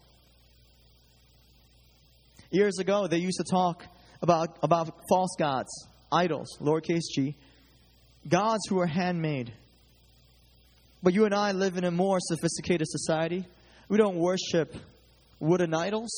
Years 2.50 2.78
ago, 2.78 3.06
they 3.06 3.18
used 3.18 3.38
to 3.38 3.44
talk 3.50 3.84
about, 4.24 4.56
about 4.62 4.94
false 5.06 5.36
gods, 5.38 5.70
idols, 6.10 6.56
lowercase 6.58 7.02
g, 7.14 7.36
gods 8.26 8.62
who 8.70 8.80
are 8.80 8.86
handmade. 8.86 9.52
But 11.02 11.12
you 11.12 11.26
and 11.26 11.34
I 11.34 11.52
live 11.52 11.76
in 11.76 11.84
a 11.84 11.90
more 11.90 12.18
sophisticated 12.20 12.88
society. 12.88 13.44
We 13.90 13.98
don't 13.98 14.16
worship 14.16 14.74
wooden 15.40 15.74
idols. 15.74 16.10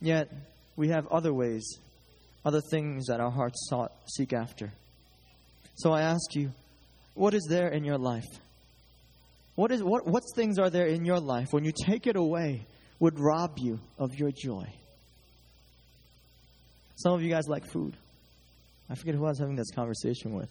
Yet, 0.00 0.32
we 0.74 0.88
have 0.88 1.06
other 1.08 1.32
ways 1.32 1.78
other 2.46 2.60
things 2.60 3.06
that 3.06 3.20
our 3.20 3.30
hearts 3.30 3.68
sought, 3.70 3.90
seek 4.06 4.34
after. 4.34 4.70
So 5.76 5.92
I 5.92 6.02
ask 6.02 6.34
you, 6.34 6.52
what 7.14 7.32
is 7.32 7.46
there 7.48 7.68
in 7.68 7.84
your 7.84 7.96
life? 7.96 8.28
What, 9.54 9.72
is, 9.72 9.82
what, 9.82 10.06
what 10.06 10.22
things 10.36 10.58
are 10.58 10.68
there 10.68 10.86
in 10.86 11.06
your 11.06 11.20
life 11.20 11.54
when 11.54 11.64
you 11.64 11.72
take 11.72 12.06
it 12.06 12.16
away 12.16 12.66
would 13.04 13.20
rob 13.20 13.58
you 13.58 13.78
of 13.98 14.14
your 14.14 14.30
joy? 14.30 14.66
Some 16.96 17.12
of 17.12 17.22
you 17.22 17.28
guys 17.28 17.46
like 17.46 17.66
food. 17.66 17.98
I 18.88 18.94
forget 18.94 19.14
who 19.14 19.26
I 19.26 19.28
was 19.28 19.38
having 19.38 19.56
this 19.56 19.70
conversation 19.72 20.32
with. 20.32 20.50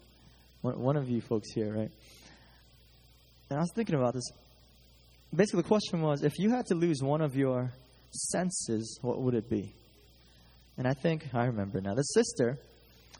One, 0.61 0.95
of 0.95 1.09
you 1.09 1.19
folks 1.19 1.51
here, 1.51 1.73
right? 1.73 1.89
And 3.49 3.57
I 3.57 3.59
was 3.59 3.71
thinking 3.73 3.95
about 3.95 4.13
this. 4.13 4.29
Basically, 5.35 5.63
the 5.63 5.67
question 5.67 6.03
was 6.03 6.21
if 6.21 6.37
you 6.37 6.51
had 6.51 6.67
to 6.67 6.75
lose 6.75 7.01
one 7.01 7.21
of 7.21 7.35
your 7.35 7.73
senses, 8.11 8.99
what 9.01 9.19
would 9.19 9.33
it 9.33 9.49
be? 9.49 9.73
And 10.77 10.87
I 10.87 10.93
think, 10.93 11.25
I 11.33 11.45
remember 11.45 11.81
now, 11.81 11.95
the 11.95 12.03
sister 12.03 12.59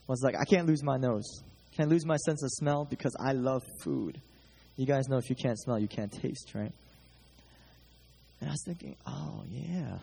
was 0.08 0.22
like, 0.24 0.36
I 0.39 0.46
can't 0.46 0.67
lose 0.67 0.84
my 0.84 0.98
nose. 0.98 1.41
Can't 1.76 1.89
lose 1.89 2.06
my 2.06 2.17
sense 2.17 2.43
of 2.43 2.52
smell 2.52 2.86
because 2.86 3.15
I 3.19 3.32
love 3.32 3.63
food. 3.82 4.22
You 4.76 4.86
guys 4.86 5.08
know 5.10 5.17
if 5.17 5.28
you 5.32 5.36
can't 5.36 5.60
smell, 5.60 5.80
you 5.80 5.88
can't 5.88 6.12
taste, 6.12 6.52
right? 6.54 6.72
And 8.43 8.49
I 8.49 8.56
was 8.56 8.63
thinking, 8.65 8.97
oh, 9.08 9.45
yeah. 9.49 9.99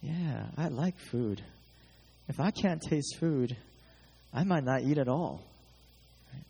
Yeah, 0.00 0.46
I 0.56 0.68
like 0.68 0.96
food. 1.10 1.42
If 2.28 2.38
I 2.38 2.52
can't 2.52 2.80
taste 2.80 3.16
food, 3.18 3.56
I 4.32 4.44
might 4.44 4.62
not 4.62 4.82
eat 4.82 4.96
at 4.96 5.08
all. 5.08 5.42
Right? 6.32 6.44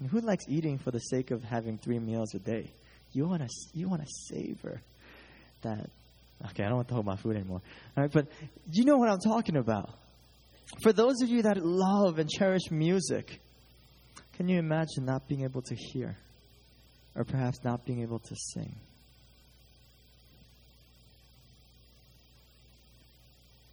And 0.00 0.08
who 0.08 0.20
likes 0.20 0.46
eating 0.48 0.78
for 0.78 0.92
the 0.92 0.98
sake 0.98 1.30
of 1.30 1.44
having 1.44 1.76
three 1.76 1.98
meals 1.98 2.34
a 2.34 2.38
day? 2.38 2.72
You 3.12 3.28
want 3.28 3.42
to 3.42 3.48
you 3.74 3.86
want 3.86 4.00
to 4.00 4.08
savor 4.08 4.80
that 5.60 5.90
Okay, 6.52 6.64
I 6.64 6.68
don't 6.68 6.76
want 6.76 6.88
to 6.88 6.94
talk 6.94 7.02
about 7.02 7.20
food 7.20 7.36
anymore. 7.36 7.60
All 7.94 8.04
right, 8.04 8.10
but 8.10 8.28
you 8.72 8.86
know 8.86 8.96
what 8.96 9.10
I'm 9.10 9.18
talking 9.18 9.56
about. 9.56 9.90
For 10.82 10.94
those 10.94 11.20
of 11.20 11.28
you 11.28 11.42
that 11.42 11.58
love 11.62 12.18
and 12.18 12.30
cherish 12.30 12.70
music, 12.70 13.42
can 14.38 14.48
you 14.48 14.58
imagine 14.58 15.04
not 15.04 15.28
being 15.28 15.42
able 15.42 15.60
to 15.60 15.74
hear? 15.74 16.16
Or 17.14 17.24
perhaps 17.24 17.62
not 17.62 17.84
being 17.84 18.00
able 18.00 18.20
to 18.20 18.34
sing? 18.54 18.74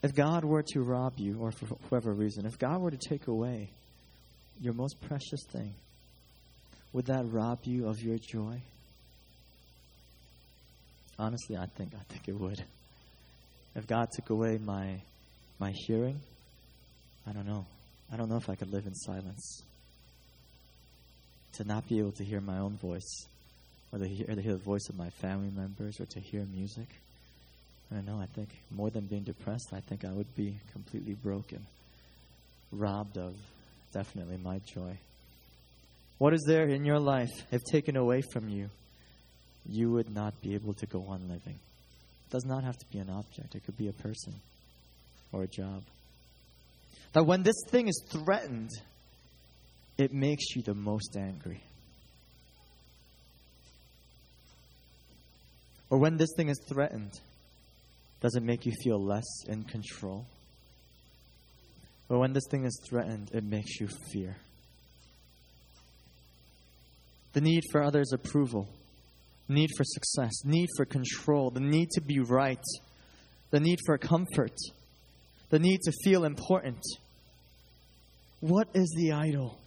If 0.05 0.13
God 0.13 0.45
were 0.45 0.61
to 0.61 0.81
rob 0.81 1.13
you, 1.17 1.39
or 1.39 1.51
for 1.51 1.65
whatever 1.89 2.13
reason, 2.13 2.45
if 2.45 2.59
God 2.59 2.79
were 2.79 2.91
to 2.91 3.09
take 3.09 3.25
away 3.25 3.71
your 4.61 4.75
most 4.75 5.01
precious 5.01 5.43
thing, 5.51 5.73
would 6.93 7.07
that 7.07 7.25
rob 7.31 7.61
you 7.63 7.87
of 7.87 7.99
your 7.99 8.19
joy? 8.19 8.61
Honestly, 11.17 11.57
I 11.57 11.65
think 11.65 11.93
I 11.95 12.03
think 12.13 12.27
it 12.27 12.39
would. 12.39 12.63
If 13.75 13.87
God 13.87 14.09
took 14.11 14.29
away 14.29 14.59
my 14.63 15.01
my 15.57 15.71
hearing, 15.87 16.19
I 17.25 17.31
don't 17.31 17.47
know. 17.47 17.65
I 18.13 18.15
don't 18.15 18.29
know 18.29 18.37
if 18.37 18.47
I 18.47 18.53
could 18.53 18.71
live 18.71 18.85
in 18.85 18.93
silence. 18.93 19.63
To 21.53 21.63
not 21.63 21.89
be 21.89 21.97
able 21.97 22.11
to 22.11 22.23
hear 22.23 22.41
my 22.41 22.59
own 22.59 22.77
voice, 22.77 23.25
or 23.91 23.97
to 23.97 24.07
hear, 24.07 24.27
to 24.27 24.39
hear 24.39 24.53
the 24.53 24.63
voice 24.63 24.87
of 24.87 24.95
my 24.95 25.09
family 25.09 25.49
members, 25.49 25.99
or 25.99 26.05
to 26.05 26.19
hear 26.19 26.45
music. 26.45 26.89
I 27.95 28.01
know. 28.01 28.19
I 28.19 28.25
think 28.25 28.49
more 28.71 28.89
than 28.89 29.05
being 29.05 29.23
depressed, 29.23 29.69
I 29.73 29.79
think 29.79 30.03
I 30.03 30.11
would 30.11 30.35
be 30.35 30.57
completely 30.73 31.13
broken, 31.13 31.65
robbed 32.71 33.17
of 33.17 33.35
definitely 33.93 34.37
my 34.37 34.59
joy. 34.59 34.97
What 36.17 36.33
is 36.33 36.43
there 36.47 36.67
in 36.67 36.85
your 36.85 36.99
life, 36.99 37.31
if 37.51 37.61
taken 37.63 37.95
away 37.95 38.21
from 38.33 38.49
you, 38.49 38.69
you 39.67 39.91
would 39.91 40.13
not 40.13 40.41
be 40.41 40.53
able 40.55 40.73
to 40.75 40.85
go 40.85 41.05
on 41.07 41.29
living? 41.29 41.55
It 41.55 42.31
does 42.31 42.45
not 42.45 42.63
have 42.63 42.77
to 42.77 42.85
be 42.87 42.99
an 42.99 43.09
object, 43.09 43.55
it 43.55 43.65
could 43.65 43.77
be 43.77 43.87
a 43.87 43.93
person 43.93 44.33
or 45.31 45.43
a 45.43 45.47
job. 45.47 45.83
That 47.13 47.25
when 47.25 47.43
this 47.43 47.55
thing 47.69 47.87
is 47.87 48.03
threatened, 48.09 48.71
it 49.97 50.13
makes 50.13 50.55
you 50.55 50.61
the 50.61 50.73
most 50.73 51.15
angry. 51.17 51.61
Or 55.89 55.97
when 55.97 56.17
this 56.17 56.29
thing 56.35 56.49
is 56.49 56.59
threatened, 56.67 57.11
does 58.25 58.35
it 58.35 58.41
make 58.41 58.65
you 58.65 58.71
feel 58.83 58.99
less 58.99 59.43
in 59.47 59.63
control? 59.65 60.25
But 62.07 62.17
when 62.17 62.33
this 62.33 62.47
thing 62.49 62.65
is 62.65 62.81
threatened, 62.89 63.29
it 63.35 63.43
makes 63.43 63.79
you 63.79 63.87
fear. 64.11 64.35
The 67.33 67.41
need 67.41 67.61
for 67.71 67.83
others' 67.83 68.13
approval, 68.13 68.67
need 69.47 69.69
for 69.77 69.83
success, 69.83 70.43
need 70.43 70.69
for 70.75 70.85
control, 70.85 71.51
the 71.51 71.59
need 71.59 71.91
to 71.91 72.01
be 72.01 72.19
right, 72.19 72.63
the 73.51 73.59
need 73.59 73.77
for 73.85 73.95
comfort, 73.99 74.57
the 75.51 75.59
need 75.59 75.81
to 75.81 75.91
feel 76.03 76.23
important. 76.23 76.81
What 78.39 78.69
is 78.73 78.91
the 78.97 79.11
idol 79.11 79.59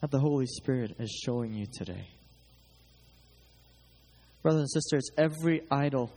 that 0.00 0.10
the 0.10 0.18
Holy 0.18 0.46
Spirit 0.46 0.96
is 0.98 1.12
showing 1.24 1.54
you 1.54 1.66
today? 1.72 2.08
Brothers 4.42 4.60
and 4.60 4.70
sisters, 4.70 5.10
every 5.16 5.62
idol, 5.70 6.10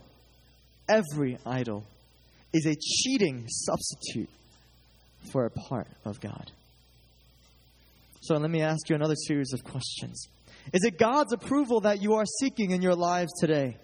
every 0.88 1.38
idol 1.46 1.84
is 2.52 2.66
a 2.66 2.74
cheating 2.74 3.46
substitute 3.48 4.30
for 5.32 5.46
a 5.46 5.50
part 5.50 5.88
of 6.04 6.20
God. 6.20 6.50
So 8.22 8.36
let 8.36 8.50
me 8.50 8.62
ask 8.62 8.88
you 8.88 8.96
another 8.96 9.14
series 9.14 9.52
of 9.52 9.62
questions. 9.62 10.26
Is 10.72 10.82
it 10.84 10.98
God's 10.98 11.32
approval 11.32 11.80
that 11.82 12.02
you 12.02 12.14
are 12.14 12.24
seeking 12.40 12.72
in 12.72 12.82
your 12.82 12.96
lives 12.96 13.30
today? 13.40 13.76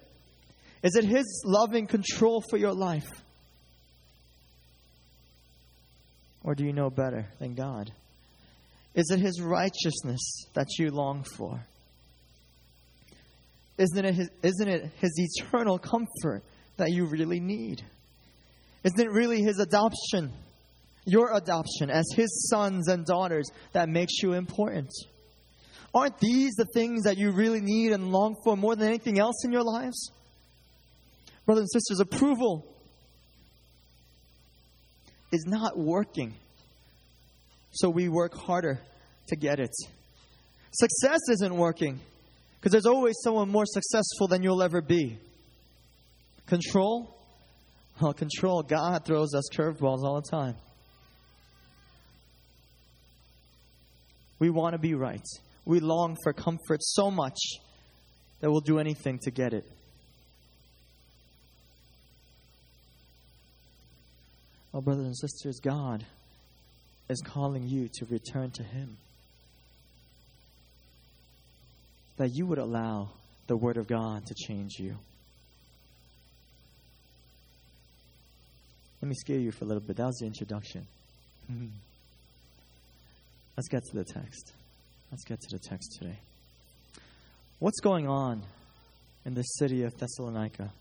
Is 0.82 0.96
it 0.96 1.04
His 1.04 1.42
loving 1.46 1.86
control 1.86 2.42
for 2.50 2.56
your 2.56 2.72
life? 2.72 3.08
Or 6.42 6.56
do 6.56 6.64
you 6.64 6.72
know 6.72 6.90
better 6.90 7.26
than 7.38 7.54
God? 7.54 7.92
Is 8.94 9.10
it 9.12 9.20
His 9.20 9.40
righteousness 9.40 10.46
that 10.54 10.66
you 10.78 10.90
long 10.90 11.24
for? 11.36 11.60
Isn't 13.78 14.04
it 14.04 14.14
his, 14.14 14.30
isn't 14.42 14.68
it 14.68 14.90
his 15.00 15.12
eternal 15.18 15.78
comfort 15.78 16.42
that 16.76 16.90
you 16.90 17.06
really 17.06 17.40
need? 17.40 17.82
Isn't 18.84 19.00
it 19.00 19.10
really 19.10 19.42
his 19.42 19.58
adoption, 19.58 20.32
your 21.04 21.34
adoption 21.36 21.90
as 21.90 22.06
his 22.14 22.48
sons 22.50 22.88
and 22.88 23.06
daughters 23.06 23.48
that 23.72 23.88
makes 23.88 24.22
you 24.22 24.32
important? 24.32 24.90
Aren't 25.94 26.18
these 26.18 26.54
the 26.54 26.66
things 26.72 27.04
that 27.04 27.18
you 27.18 27.32
really 27.32 27.60
need 27.60 27.92
and 27.92 28.10
long 28.10 28.36
for 28.44 28.56
more 28.56 28.74
than 28.74 28.88
anything 28.88 29.18
else 29.18 29.44
in 29.44 29.52
your 29.52 29.62
lives? 29.62 30.10
Brothers 31.44 31.62
and 31.62 31.82
sisters, 31.82 32.00
approval 32.00 32.66
is 35.32 35.44
not 35.46 35.78
working. 35.78 36.34
So 37.72 37.88
we 37.88 38.08
work 38.08 38.34
harder 38.34 38.80
to 39.28 39.36
get 39.36 39.58
it. 39.60 39.74
Success 40.72 41.20
isn't 41.30 41.54
working. 41.54 42.00
Because 42.62 42.70
there's 42.70 42.86
always 42.86 43.16
someone 43.24 43.48
more 43.48 43.66
successful 43.66 44.28
than 44.28 44.44
you'll 44.44 44.62
ever 44.62 44.80
be. 44.80 45.18
Control? 46.46 47.18
Well, 48.00 48.12
control. 48.12 48.62
God 48.62 49.04
throws 49.04 49.34
us 49.34 49.48
curveballs 49.52 50.04
all 50.04 50.20
the 50.20 50.30
time. 50.30 50.54
We 54.38 54.48
want 54.48 54.74
to 54.74 54.78
be 54.78 54.94
right. 54.94 55.26
We 55.64 55.80
long 55.80 56.16
for 56.22 56.32
comfort 56.32 56.84
so 56.84 57.10
much 57.10 57.36
that 58.40 58.48
we'll 58.48 58.60
do 58.60 58.78
anything 58.78 59.18
to 59.24 59.32
get 59.32 59.52
it. 59.52 59.64
Oh, 64.72 64.80
brothers 64.80 65.06
and 65.06 65.16
sisters, 65.16 65.58
God 65.58 66.06
is 67.08 67.20
calling 67.22 67.66
you 67.66 67.88
to 67.94 68.04
return 68.06 68.52
to 68.52 68.62
Him. 68.62 68.98
That 72.16 72.30
you 72.34 72.46
would 72.46 72.58
allow 72.58 73.10
the 73.46 73.56
Word 73.56 73.76
of 73.76 73.86
God 73.86 74.26
to 74.26 74.34
change 74.34 74.78
you. 74.78 74.96
Let 79.00 79.08
me 79.08 79.14
scare 79.14 79.38
you 79.38 79.50
for 79.50 79.64
a 79.64 79.68
little 79.68 79.82
bit. 79.82 79.96
That 79.96 80.06
was 80.06 80.18
the 80.18 80.26
introduction. 80.26 80.86
Mm-hmm. 81.50 81.66
Let's 83.56 83.68
get 83.68 83.82
to 83.84 83.96
the 83.96 84.04
text. 84.04 84.52
Let's 85.10 85.24
get 85.24 85.40
to 85.40 85.56
the 85.56 85.58
text 85.58 85.98
today. 85.98 86.18
What's 87.58 87.80
going 87.80 88.08
on 88.08 88.42
in 89.24 89.34
the 89.34 89.42
city 89.42 89.82
of 89.82 89.96
Thessalonica? 89.98 90.72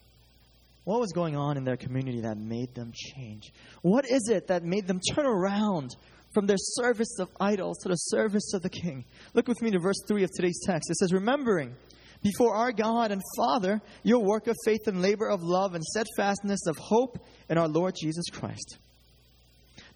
What 0.84 1.00
was 1.00 1.12
going 1.12 1.36
on 1.36 1.58
in 1.58 1.64
their 1.64 1.78
community 1.78 2.22
that 2.22 2.38
made 2.38 2.74
them 2.74 2.92
change? 2.96 3.52
What 3.82 4.10
is 4.10 4.30
it 4.30 4.48
that 4.48 4.64
made 4.64 4.88
them 4.88 5.00
turn 5.14 5.26
around 5.26 5.96
from 6.34 6.46
their 6.46 6.58
service 6.58 7.20
of 7.20 7.30
idols 7.40 7.78
to 7.80 7.90
the 7.90 7.96
service 7.96 8.54
of 8.54 8.62
the 8.62 8.70
King? 8.70 9.06
Look 9.34 9.48
with 9.48 9.62
me 9.62 9.72
to 9.72 9.80
verse 9.80 10.02
3 10.08 10.24
of 10.24 10.32
today's 10.32 10.62
text. 10.66 10.90
It 10.90 10.98
says, 10.98 11.14
Remembering 11.14 11.76
before 12.24 12.56
our 12.56 12.72
God 12.72 13.12
and 13.12 13.22
Father 13.36 13.82
your 14.04 14.24
work 14.24 14.48
of 14.48 14.56
faith 14.66 14.88
and 14.88 15.02
labor 15.02 15.30
of 15.30 15.42
love 15.42 15.74
and 15.76 15.84
steadfastness 15.84 16.68
of 16.68 16.78
hope 16.78 17.18
in 17.50 17.58
our 17.58 17.68
Lord 17.68 17.96
Jesus 18.00 18.26
Christ. 18.32 18.78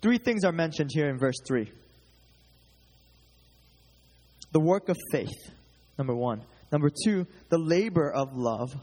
Three 0.02 0.18
things 0.18 0.44
are 0.44 0.52
mentioned 0.52 0.90
here 0.94 1.10
in 1.10 1.18
verse 1.18 1.38
3 1.48 1.72
the 4.56 4.60
work 4.62 4.88
of 4.88 4.96
faith, 5.12 5.52
number 5.98 6.16
one. 6.16 6.42
Number 6.72 6.90
two, 7.04 7.28
the 7.50 7.58
labor 7.58 8.10
of 8.10 8.38
love. 8.38 8.74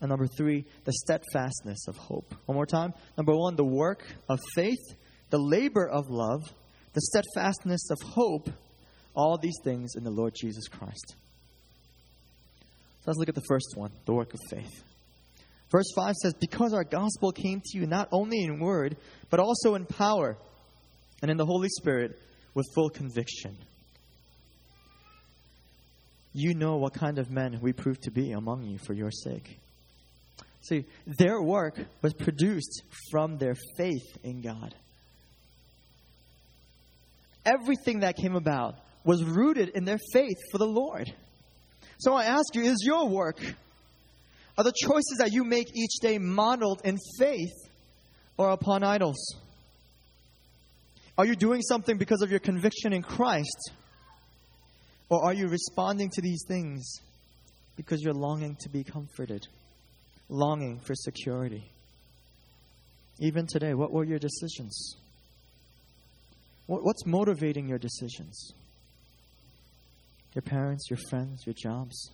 And 0.00 0.08
number 0.08 0.26
three, 0.26 0.64
the 0.84 0.92
steadfastness 0.92 1.86
of 1.86 1.96
hope. 1.96 2.34
One 2.46 2.56
more 2.56 2.66
time. 2.66 2.92
Number 3.16 3.32
one, 3.32 3.54
the 3.54 3.64
work 3.64 4.04
of 4.28 4.40
faith, 4.56 4.80
the 5.32 5.38
labor 5.38 5.88
of 5.88 6.10
love, 6.10 6.42
the 6.92 7.00
steadfastness 7.00 7.90
of 7.90 7.98
hope. 8.02 8.50
All 9.14 9.36
these 9.36 9.58
things 9.64 9.94
in 9.96 10.04
the 10.04 10.10
Lord 10.10 10.34
Jesus 10.34 10.68
Christ. 10.68 11.16
So 13.00 13.10
let's 13.10 13.18
look 13.18 13.28
at 13.28 13.34
the 13.34 13.42
first 13.48 13.74
one 13.74 13.90
the 14.06 14.12
work 14.12 14.32
of 14.32 14.40
faith. 14.48 14.84
Verse 15.70 15.90
5 15.96 16.14
says, 16.14 16.34
Because 16.40 16.72
our 16.72 16.84
gospel 16.84 17.32
came 17.32 17.60
to 17.62 17.78
you 17.78 17.86
not 17.86 18.08
only 18.12 18.42
in 18.42 18.58
word, 18.58 18.96
but 19.28 19.40
also 19.40 19.74
in 19.74 19.84
power 19.86 20.36
and 21.20 21.30
in 21.30 21.36
the 21.36 21.44
Holy 21.44 21.68
Spirit 21.68 22.18
with 22.54 22.66
full 22.74 22.90
conviction. 22.90 23.56
You 26.32 26.54
know 26.54 26.76
what 26.76 26.94
kind 26.94 27.18
of 27.18 27.30
men 27.30 27.58
we 27.60 27.72
proved 27.72 28.02
to 28.04 28.10
be 28.10 28.32
among 28.32 28.64
you 28.64 28.78
for 28.78 28.94
your 28.94 29.10
sake. 29.10 29.58
See, 30.62 30.86
their 31.06 31.42
work 31.42 31.78
was 32.02 32.14
produced 32.14 32.82
from 33.10 33.36
their 33.36 33.56
faith 33.76 34.18
in 34.22 34.40
God. 34.40 34.74
Everything 37.44 38.00
that 38.00 38.16
came 38.16 38.36
about 38.36 38.76
was 39.04 39.24
rooted 39.24 39.70
in 39.70 39.84
their 39.84 39.98
faith 40.12 40.38
for 40.50 40.58
the 40.58 40.66
Lord. 40.66 41.12
So 41.98 42.14
I 42.14 42.24
ask 42.24 42.54
you, 42.54 42.62
is 42.62 42.82
your 42.84 43.08
work, 43.08 43.40
are 44.58 44.64
the 44.64 44.72
choices 44.72 45.16
that 45.18 45.32
you 45.32 45.44
make 45.44 45.68
each 45.74 45.94
day 46.00 46.18
modeled 46.18 46.82
in 46.84 46.98
faith 47.18 47.54
or 48.36 48.50
upon 48.50 48.84
idols? 48.84 49.36
Are 51.18 51.26
you 51.26 51.36
doing 51.36 51.62
something 51.62 51.98
because 51.98 52.22
of 52.22 52.30
your 52.30 52.40
conviction 52.40 52.92
in 52.92 53.02
Christ? 53.02 53.72
Or 55.08 55.24
are 55.24 55.34
you 55.34 55.46
responding 55.46 56.10
to 56.10 56.22
these 56.22 56.42
things 56.48 57.00
because 57.76 58.00
you're 58.02 58.14
longing 58.14 58.56
to 58.60 58.68
be 58.68 58.82
comforted, 58.82 59.46
longing 60.28 60.80
for 60.80 60.94
security? 60.94 61.70
Even 63.20 63.46
today, 63.46 63.74
what 63.74 63.92
were 63.92 64.04
your 64.04 64.18
decisions? 64.18 64.96
What's 66.80 67.04
motivating 67.04 67.68
your 67.68 67.78
decisions? 67.78 68.52
Your 70.34 70.42
parents, 70.42 70.88
your 70.88 70.98
friends, 71.10 71.44
your 71.44 71.54
jobs? 71.54 72.10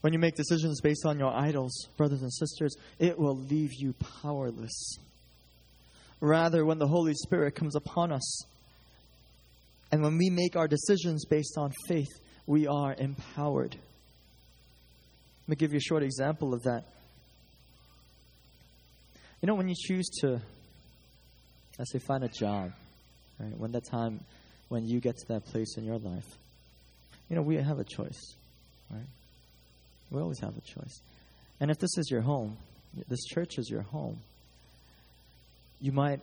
When 0.00 0.14
you 0.14 0.18
make 0.18 0.34
decisions 0.34 0.80
based 0.80 1.04
on 1.04 1.18
your 1.18 1.30
idols, 1.30 1.88
brothers 1.98 2.22
and 2.22 2.32
sisters, 2.32 2.74
it 2.98 3.18
will 3.18 3.36
leave 3.36 3.70
you 3.74 3.94
powerless. 4.22 4.96
Rather, 6.20 6.64
when 6.64 6.78
the 6.78 6.86
Holy 6.86 7.12
Spirit 7.12 7.54
comes 7.54 7.76
upon 7.76 8.10
us, 8.10 8.42
and 9.92 10.02
when 10.02 10.16
we 10.16 10.30
make 10.30 10.56
our 10.56 10.68
decisions 10.68 11.26
based 11.26 11.58
on 11.58 11.72
faith, 11.88 12.08
we 12.46 12.66
are 12.66 12.94
empowered. 12.98 13.76
Let 15.42 15.48
me 15.48 15.56
give 15.56 15.72
you 15.72 15.78
a 15.78 15.82
short 15.82 16.02
example 16.02 16.54
of 16.54 16.62
that. 16.62 16.84
You 19.42 19.46
know, 19.46 19.54
when 19.54 19.68
you 19.68 19.74
choose 19.76 20.08
to, 20.20 20.40
let's 21.78 21.92
say, 21.92 21.98
find 21.98 22.24
a 22.24 22.28
job, 22.28 22.72
right? 23.40 23.56
When 23.56 23.72
that 23.72 23.84
time, 23.84 24.20
when 24.68 24.86
you 24.86 25.00
get 25.00 25.16
to 25.16 25.28
that 25.28 25.46
place 25.46 25.76
in 25.76 25.84
your 25.84 25.98
life, 25.98 26.26
you 27.28 27.36
know, 27.36 27.42
we 27.42 27.56
have 27.56 27.78
a 27.78 27.84
choice, 27.84 28.34
right? 28.90 29.06
We 30.10 30.20
always 30.20 30.40
have 30.40 30.56
a 30.56 30.60
choice. 30.60 31.00
And 31.60 31.70
if 31.70 31.78
this 31.78 31.96
is 31.96 32.10
your 32.10 32.20
home, 32.20 32.56
this 33.08 33.24
church 33.24 33.58
is 33.58 33.70
your 33.70 33.82
home, 33.82 34.18
you 35.80 35.92
might 35.92 36.20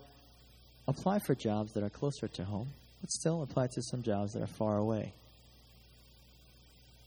apply 0.87 1.19
for 1.19 1.33
jobs 1.35 1.73
that 1.73 1.83
are 1.83 1.89
closer 1.89 2.27
to 2.27 2.43
home, 2.43 2.69
but 3.01 3.09
still 3.09 3.41
apply 3.41 3.67
to 3.67 3.81
some 3.81 4.03
jobs 4.03 4.33
that 4.33 4.43
are 4.43 4.47
far 4.47 4.77
away. 4.77 5.13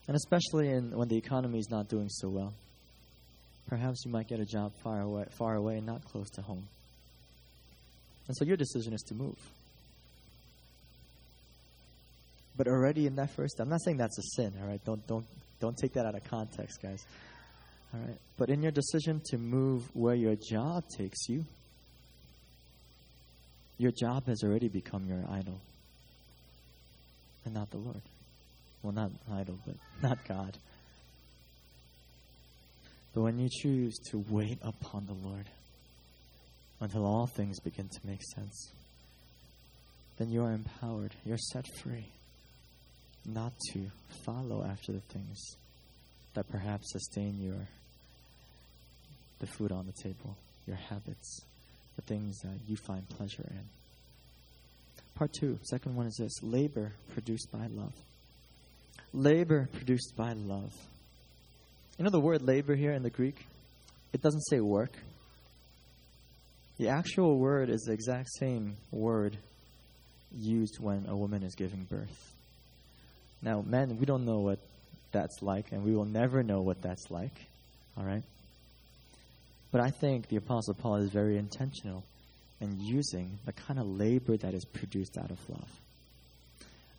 And 0.09 0.17
especially 0.17 0.69
in, 0.71 0.97
when 0.97 1.09
the 1.09 1.17
economy 1.17 1.59
is 1.59 1.71
not 1.71 1.89
doing 1.89 2.09
so 2.09 2.29
well, 2.29 2.53
perhaps 3.69 4.05
you 4.05 4.11
might 4.11 4.29
get 4.29 4.41
a 4.41 4.45
job 4.45 4.73
far 4.83 5.01
away, 5.01 5.27
far 5.39 5.55
away, 5.55 5.81
not 5.81 6.05
close 6.05 6.31
to 6.31 6.43
home. 6.43 6.67
And 8.27 8.37
so 8.37 8.45
your 8.45 8.57
decision 8.57 8.93
is 8.93 9.03
to 9.03 9.15
move. 9.15 9.37
But 12.57 12.69
already 12.69 13.07
in 13.07 13.17
that 13.17 13.31
first, 13.31 13.61
I'm 13.61 13.69
not 13.69 13.81
saying 13.83 13.97
that's 13.97 14.19
a 14.19 14.23
sin, 14.37 14.53
all 14.61 14.69
right? 14.69 14.85
Don't, 14.85 15.07
don't, 15.07 15.27
don't 15.61 15.77
take 15.77 15.95
that 15.95 16.07
out 16.07 16.15
of 16.15 16.25
context, 16.25 16.83
guys. 16.83 17.05
All 17.95 18.01
right? 18.01 18.19
But 18.37 18.51
in 18.51 18.63
your 18.63 18.73
decision 18.73 19.21
to 19.31 19.39
move 19.39 19.85
where 19.95 20.15
your 20.15 20.37
job 20.37 20.85
takes 20.97 21.29
you, 21.29 21.45
your 23.79 23.93
job 23.93 24.27
has 24.27 24.43
already 24.43 24.69
become 24.69 25.07
your 25.07 25.25
idol 25.31 25.61
and 27.45 27.55
not 27.55 27.71
the 27.71 27.79
Lord. 27.79 28.03
Well, 28.83 28.93
not 28.93 29.11
idol, 29.33 29.59
but 29.67 29.77
not 30.03 30.19
God. 30.27 30.57
But 33.15 33.23
when 33.23 33.39
you 33.39 33.49
choose 33.51 33.99
to 34.11 34.25
wait 34.29 34.59
upon 34.63 35.07
the 35.07 35.15
Lord 35.15 35.47
until 36.81 37.05
all 37.05 37.27
things 37.27 37.59
begin 37.61 37.89
to 37.89 38.01
make 38.05 38.21
sense, 38.35 38.71
then 40.19 40.31
you 40.31 40.43
are 40.45 40.53
empowered. 40.53 41.15
You're 41.25 41.39
set 41.39 41.67
free 41.83 42.07
not 43.27 43.53
to 43.73 43.91
follow 44.25 44.65
after 44.65 44.93
the 44.93 45.01
things 45.01 45.57
that 46.35 46.49
perhaps 46.49 46.93
sustain 46.93 47.41
your 47.41 47.69
the 49.41 49.47
food 49.47 49.73
on 49.73 49.87
the 49.87 50.03
table, 50.03 50.37
your 50.67 50.77
habits, 50.77 51.41
the 51.97 52.03
things 52.03 52.39
that 52.41 52.59
you 52.67 52.77
find 52.77 53.09
pleasure 53.09 53.47
in. 53.51 53.65
Part 55.15 55.33
two, 55.33 55.59
second 55.63 55.97
one 55.97 56.07
is 56.07 56.17
this 56.17 56.43
labor 56.43 56.93
produced 57.13 57.51
by 57.51 57.67
love. 57.67 57.95
Labor 59.13 59.69
produced 59.73 60.15
by 60.17 60.33
love. 60.35 60.73
You 61.99 62.05
know 62.05 62.11
the 62.11 62.21
word 62.21 62.43
labor 62.43 62.75
here 62.75 62.93
in 62.93 63.03
the 63.03 63.11
Greek? 63.11 63.47
It 64.13 64.23
doesn't 64.23 64.47
say 64.49 64.61
work. 64.61 64.93
The 66.79 66.89
actual 66.89 67.39
word 67.39 67.69
is 67.69 67.83
the 67.83 67.93
exact 67.93 68.29
same 68.39 68.77
word 68.91 69.37
used 70.33 70.79
when 70.81 71.07
a 71.09 71.17
woman 71.17 71.43
is 71.43 71.55
giving 71.55 71.85
birth. 71.85 72.35
Now, 73.43 73.63
men, 73.67 73.99
we 73.99 74.07
don't 74.07 74.25
know 74.25 74.41
what 74.41 74.59
that's 75.13 75.43
like, 75.43 75.73
and 75.73 75.85
we 75.85 75.95
will 75.95 76.05
never 76.05 76.43
know 76.43 76.61
what 76.61 76.83
that's 76.83 77.11
like. 77.11 77.35
All 77.97 78.05
right? 78.05 78.23
But 79.73 79.81
I 79.81 79.91
think 79.91 80.29
the 80.29 80.37
Apostle 80.37 80.75
Paul 80.75 80.97
is 80.97 81.11
very 81.11 81.39
intentional 81.39 82.05
in 82.61 82.79
using 82.81 83.39
the 83.47 83.53
kind 83.53 83.79
of 83.79 83.87
labor 83.87 84.37
that 84.37 84.53
is 84.53 84.65
produced 84.65 85.17
out 85.17 85.31
of 85.31 85.39
love. 85.49 85.69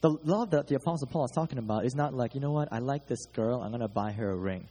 The 0.01 0.10
love 0.23 0.51
that 0.51 0.67
the 0.67 0.75
Apostle 0.75 1.08
Paul 1.08 1.25
is 1.25 1.32
talking 1.32 1.60
about 1.60 1.86
is 1.86 1.93
not 1.93 2.13
like, 2.13 2.34
you 2.34 2.41
know 2.41 2.51
what, 2.51 2.69
I 2.71 2.80
like 2.80 3.08
this 3.08 3.25
girl, 3.34 3.62
I'm 3.62 3.69
going 3.69 3.82
to 3.82 3.88
buy 3.88 4.12
her 4.13 4.32
a 4.32 4.36
ring. 4.36 4.67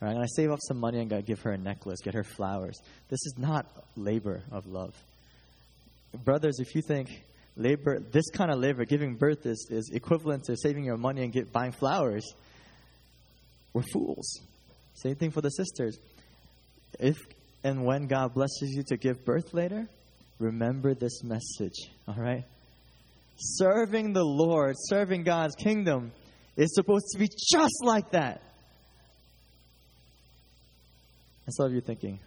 Or 0.00 0.08
I'm 0.08 0.14
going 0.14 0.26
to 0.26 0.32
save 0.34 0.50
up 0.50 0.58
some 0.62 0.78
money 0.78 0.98
and 0.98 1.26
give 1.26 1.40
her 1.40 1.52
a 1.52 1.58
necklace, 1.58 2.00
get 2.02 2.14
her 2.14 2.24
flowers. 2.24 2.78
This 3.08 3.20
is 3.26 3.34
not 3.38 3.66
labor 3.96 4.42
of 4.50 4.66
love. 4.66 4.94
Brothers, 6.24 6.58
if 6.58 6.74
you 6.74 6.82
think 6.82 7.08
labor, 7.56 8.00
this 8.00 8.28
kind 8.30 8.50
of 8.50 8.58
labor, 8.58 8.84
giving 8.84 9.16
birth, 9.16 9.46
is, 9.46 9.68
is 9.70 9.90
equivalent 9.92 10.44
to 10.44 10.56
saving 10.56 10.84
your 10.84 10.96
money 10.96 11.22
and 11.22 11.32
get, 11.32 11.52
buying 11.52 11.72
flowers, 11.72 12.24
we're 13.72 13.82
fools. 13.92 14.40
Same 14.94 15.14
thing 15.14 15.30
for 15.30 15.40
the 15.40 15.50
sisters. 15.50 15.98
If 16.98 17.16
and 17.62 17.84
when 17.84 18.06
God 18.06 18.34
blesses 18.34 18.70
you 18.70 18.82
to 18.88 18.96
give 18.96 19.24
birth 19.24 19.52
later, 19.52 19.86
remember 20.38 20.94
this 20.94 21.22
message, 21.22 21.90
all 22.08 22.16
right? 22.16 22.44
Serving 23.36 24.12
the 24.12 24.24
Lord, 24.24 24.74
serving 24.78 25.24
God's 25.24 25.54
kingdom 25.56 26.12
is 26.56 26.74
supposed 26.74 27.06
to 27.12 27.18
be 27.18 27.28
just 27.28 27.82
like 27.82 28.10
that. 28.10 28.42
And 31.46 31.54
some 31.54 31.66
of 31.66 31.72
you 31.72 31.80
thinking, 31.80 32.18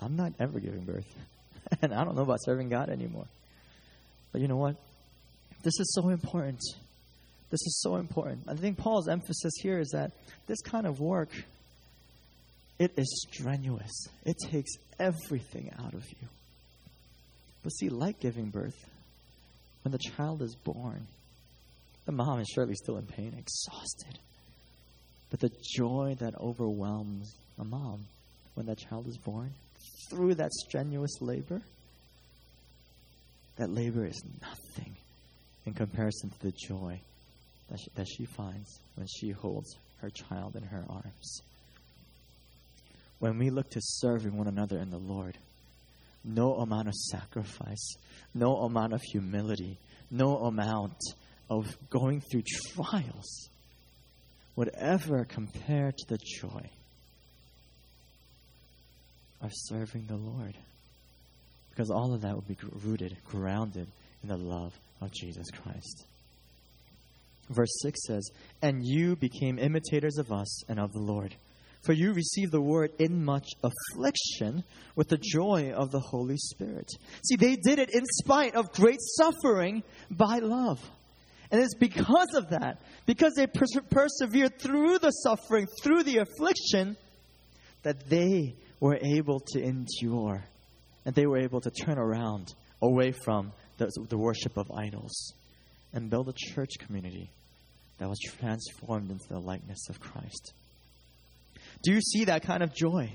I'm 0.00 0.16
not 0.16 0.32
ever 0.40 0.60
giving 0.60 0.84
birth. 0.84 1.06
and 1.82 1.92
I 1.92 2.04
don't 2.04 2.16
know 2.16 2.22
about 2.22 2.38
serving 2.42 2.68
God 2.68 2.90
anymore. 2.90 3.26
But 4.32 4.40
you 4.40 4.48
know 4.48 4.56
what? 4.56 4.76
This 5.62 5.78
is 5.78 5.92
so 5.94 6.08
important. 6.08 6.60
This 7.50 7.60
is 7.60 7.80
so 7.82 7.96
important. 7.96 8.44
I 8.48 8.54
think 8.54 8.78
Paul's 8.78 9.08
emphasis 9.08 9.52
here 9.60 9.78
is 9.78 9.90
that 9.90 10.12
this 10.46 10.60
kind 10.62 10.86
of 10.86 11.00
work 11.00 11.30
it 12.78 12.92
is 12.96 13.26
strenuous. 13.28 14.08
It 14.24 14.36
takes 14.50 14.72
everything 14.98 15.72
out 15.78 15.94
of 15.94 16.04
you. 16.08 16.28
But 17.62 17.70
see, 17.70 17.88
like 17.88 18.18
giving 18.18 18.50
birth, 18.50 18.74
when 19.84 19.92
the 19.92 19.98
child 19.98 20.42
is 20.42 20.56
born, 20.56 21.06
the 22.06 22.12
mom 22.12 22.40
is 22.40 22.48
surely 22.52 22.74
still 22.74 22.96
in 22.96 23.06
pain, 23.06 23.34
exhausted. 23.38 24.18
But 25.30 25.40
the 25.40 25.52
joy 25.76 26.16
that 26.18 26.34
overwhelms 26.40 27.36
a 27.58 27.64
mom 27.64 28.06
when 28.54 28.66
that 28.66 28.78
child 28.78 29.06
is 29.06 29.16
born 29.16 29.52
through 30.10 30.34
that 30.34 30.52
strenuous 30.52 31.20
labor, 31.20 31.62
that 33.56 33.70
labor 33.70 34.04
is 34.04 34.22
nothing 34.40 34.96
in 35.66 35.74
comparison 35.74 36.30
to 36.30 36.38
the 36.40 36.52
joy 36.52 37.00
that 37.70 37.78
she, 37.78 37.90
that 37.94 38.06
she 38.08 38.24
finds 38.24 38.80
when 38.96 39.06
she 39.06 39.30
holds 39.30 39.76
her 40.00 40.10
child 40.10 40.56
in 40.56 40.62
her 40.62 40.84
arms 40.88 41.42
when 43.22 43.38
we 43.38 43.50
look 43.50 43.70
to 43.70 43.78
serving 43.80 44.36
one 44.36 44.48
another 44.48 44.78
in 44.78 44.90
the 44.90 44.98
Lord, 44.98 45.38
no 46.24 46.56
amount 46.56 46.88
of 46.88 46.94
sacrifice, 46.94 47.94
no 48.34 48.56
amount 48.62 48.94
of 48.94 49.00
humility, 49.00 49.78
no 50.10 50.38
amount 50.38 50.98
of 51.48 51.76
going 51.88 52.20
through 52.20 52.42
trials 52.74 53.48
would 54.56 54.70
ever 54.70 55.24
compare 55.24 55.92
to 55.92 56.04
the 56.08 56.18
joy 56.18 56.68
of 59.40 59.52
serving 59.52 60.06
the 60.08 60.16
Lord. 60.16 60.56
Because 61.72 61.90
all 61.90 62.14
of 62.14 62.20
that 62.22 62.34
would 62.34 62.48
be 62.48 62.56
rooted, 62.84 63.16
grounded 63.24 63.88
in 64.22 64.28
the 64.28 64.36
love 64.36 64.72
of 65.00 65.10
Jesus 65.12 65.50
Christ. 65.50 66.04
Verse 67.50 67.72
6 67.82 67.98
says, 68.06 68.30
And 68.60 68.86
you 68.86 69.16
became 69.16 69.58
imitators 69.58 70.18
of 70.18 70.30
us 70.30 70.68
and 70.68 70.78
of 70.78 70.92
the 70.92 71.00
Lord 71.00 71.34
for 71.82 71.92
you 71.92 72.12
received 72.12 72.52
the 72.52 72.60
word 72.60 72.92
in 72.98 73.24
much 73.24 73.48
affliction 73.62 74.62
with 74.94 75.08
the 75.08 75.20
joy 75.20 75.72
of 75.72 75.90
the 75.90 76.00
Holy 76.00 76.36
Spirit. 76.36 76.88
See, 77.24 77.36
they 77.36 77.56
did 77.56 77.78
it 77.78 77.90
in 77.92 78.04
spite 78.06 78.54
of 78.54 78.72
great 78.72 79.00
suffering 79.00 79.82
by 80.10 80.38
love. 80.38 80.80
And 81.50 81.60
it's 81.60 81.74
because 81.74 82.34
of 82.34 82.50
that, 82.50 82.80
because 83.04 83.34
they 83.34 83.46
pers- 83.46 83.76
persevered 83.90 84.58
through 84.60 85.00
the 85.00 85.10
suffering, 85.10 85.66
through 85.82 86.04
the 86.04 86.18
affliction, 86.18 86.96
that 87.82 88.08
they 88.08 88.54
were 88.80 88.98
able 89.02 89.40
to 89.40 89.60
endure. 89.60 90.44
And 91.04 91.14
they 91.14 91.26
were 91.26 91.38
able 91.38 91.60
to 91.60 91.70
turn 91.70 91.98
around 91.98 92.54
away 92.80 93.12
from 93.12 93.52
the, 93.78 93.90
the 94.08 94.18
worship 94.18 94.56
of 94.56 94.70
idols 94.70 95.34
and 95.92 96.10
build 96.10 96.28
a 96.28 96.34
church 96.34 96.70
community 96.78 97.30
that 97.98 98.08
was 98.08 98.18
transformed 98.18 99.10
into 99.10 99.28
the 99.28 99.38
likeness 99.38 99.88
of 99.88 100.00
Christ. 100.00 100.54
Do 101.82 101.92
you 101.92 102.00
see 102.00 102.24
that 102.24 102.42
kind 102.42 102.62
of 102.62 102.74
joy 102.74 103.14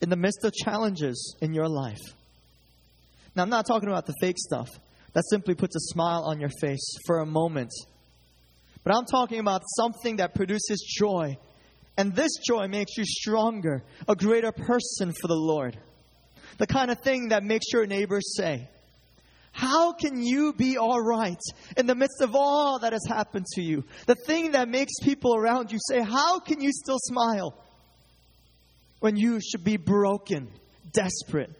in 0.00 0.10
the 0.10 0.16
midst 0.16 0.44
of 0.44 0.52
challenges 0.52 1.36
in 1.40 1.54
your 1.54 1.68
life? 1.68 2.00
Now, 3.34 3.42
I'm 3.42 3.50
not 3.50 3.66
talking 3.66 3.88
about 3.88 4.06
the 4.06 4.14
fake 4.20 4.38
stuff 4.38 4.68
that 5.12 5.24
simply 5.30 5.54
puts 5.54 5.76
a 5.76 5.80
smile 5.80 6.24
on 6.24 6.40
your 6.40 6.50
face 6.60 6.96
for 7.06 7.20
a 7.20 7.26
moment, 7.26 7.70
but 8.84 8.94
I'm 8.94 9.04
talking 9.04 9.38
about 9.38 9.62
something 9.76 10.16
that 10.16 10.34
produces 10.34 10.84
joy. 10.98 11.36
And 11.96 12.14
this 12.14 12.30
joy 12.46 12.68
makes 12.68 12.96
you 12.96 13.04
stronger, 13.04 13.82
a 14.06 14.14
greater 14.14 14.52
person 14.52 15.12
for 15.20 15.26
the 15.28 15.34
Lord. 15.34 15.78
The 16.58 16.66
kind 16.66 16.90
of 16.90 17.00
thing 17.00 17.28
that 17.28 17.42
makes 17.42 17.72
your 17.72 17.86
neighbors 17.86 18.36
say, 18.36 18.68
how 19.52 19.92
can 19.92 20.22
you 20.22 20.52
be 20.52 20.76
all 20.76 21.00
right 21.00 21.40
in 21.76 21.86
the 21.86 21.94
midst 21.94 22.20
of 22.20 22.34
all 22.34 22.78
that 22.80 22.92
has 22.92 23.04
happened 23.08 23.46
to 23.54 23.62
you? 23.62 23.84
The 24.06 24.14
thing 24.14 24.52
that 24.52 24.68
makes 24.68 24.92
people 25.02 25.34
around 25.34 25.72
you 25.72 25.78
say, 25.88 26.00
How 26.00 26.38
can 26.38 26.60
you 26.60 26.70
still 26.70 26.98
smile? 27.00 27.64
when 29.00 29.16
you 29.16 29.40
should 29.40 29.64
be 29.64 29.76
broken, 29.76 30.48
desperate. 30.92 31.50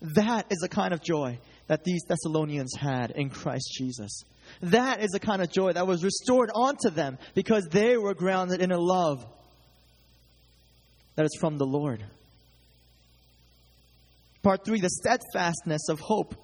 That 0.00 0.46
is 0.50 0.58
the 0.58 0.68
kind 0.68 0.94
of 0.94 1.02
joy 1.02 1.38
that 1.66 1.84
these 1.84 2.02
Thessalonians 2.08 2.74
had 2.78 3.10
in 3.10 3.30
Christ 3.30 3.74
Jesus. 3.76 4.22
That 4.62 5.02
is 5.02 5.10
the 5.10 5.20
kind 5.20 5.42
of 5.42 5.50
joy 5.50 5.72
that 5.72 5.86
was 5.86 6.04
restored 6.04 6.50
onto 6.54 6.90
them 6.90 7.18
because 7.34 7.66
they 7.70 7.96
were 7.96 8.14
grounded 8.14 8.62
in 8.62 8.70
a 8.70 8.78
love 8.78 9.26
that 11.18 11.24
is 11.24 11.36
from 11.40 11.58
the 11.58 11.66
Lord. 11.66 12.04
Part 14.44 14.64
three, 14.64 14.80
the 14.80 14.88
steadfastness 14.88 15.88
of 15.88 15.98
hope. 15.98 16.36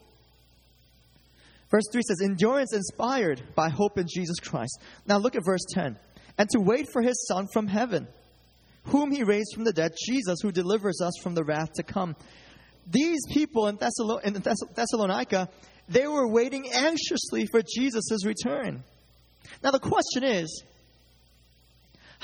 Verse 1.71 1.85
3 1.93 2.03
says, 2.03 2.21
Endurance 2.25 2.75
inspired 2.75 3.41
by 3.55 3.69
hope 3.69 3.99
in 3.99 4.09
Jesus 4.13 4.41
Christ. 4.41 4.81
Now 5.07 5.19
look 5.19 5.37
at 5.37 5.45
verse 5.47 5.65
10. 5.75 5.97
And 6.39 6.49
to 6.51 6.59
wait 6.59 6.89
for 6.93 7.03
his 7.03 7.25
Son 7.29 7.47
from 7.53 7.69
heaven, 7.69 8.09
whom 8.87 9.13
he 9.13 9.23
raised 9.23 9.55
from 9.55 9.63
the 9.63 9.73
dead, 9.73 9.93
Jesus, 10.09 10.41
who 10.43 10.51
delivers 10.51 11.01
us 11.01 11.13
from 11.23 11.37
the 11.37 11.45
wrath 11.45 11.73
to 11.75 11.85
come. 11.85 12.17
These 12.85 13.21
people 13.31 13.69
in, 13.69 13.79
in 14.25 14.43
Thess- 14.43 14.57
Thessalonica, 14.75 15.51
they 15.89 16.09
were 16.09 16.27
waiting 16.27 16.73
anxiously 16.73 17.47
for 17.47 17.63
Jesus' 17.63 18.27
return. 18.27 18.83
Now 19.63 19.71
the 19.71 19.79
question 19.79 20.25
is, 20.25 20.65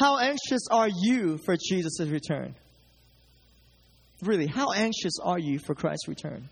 how 0.01 0.19
anxious 0.19 0.63
are 0.71 0.89
you 0.89 1.37
for 1.45 1.57
Jesus' 1.57 2.09
return? 2.09 2.55
Really, 4.23 4.47
how 4.47 4.73
anxious 4.73 5.13
are 5.23 5.39
you 5.39 5.59
for 5.59 5.75
Christ's 5.75 6.09
return? 6.09 6.49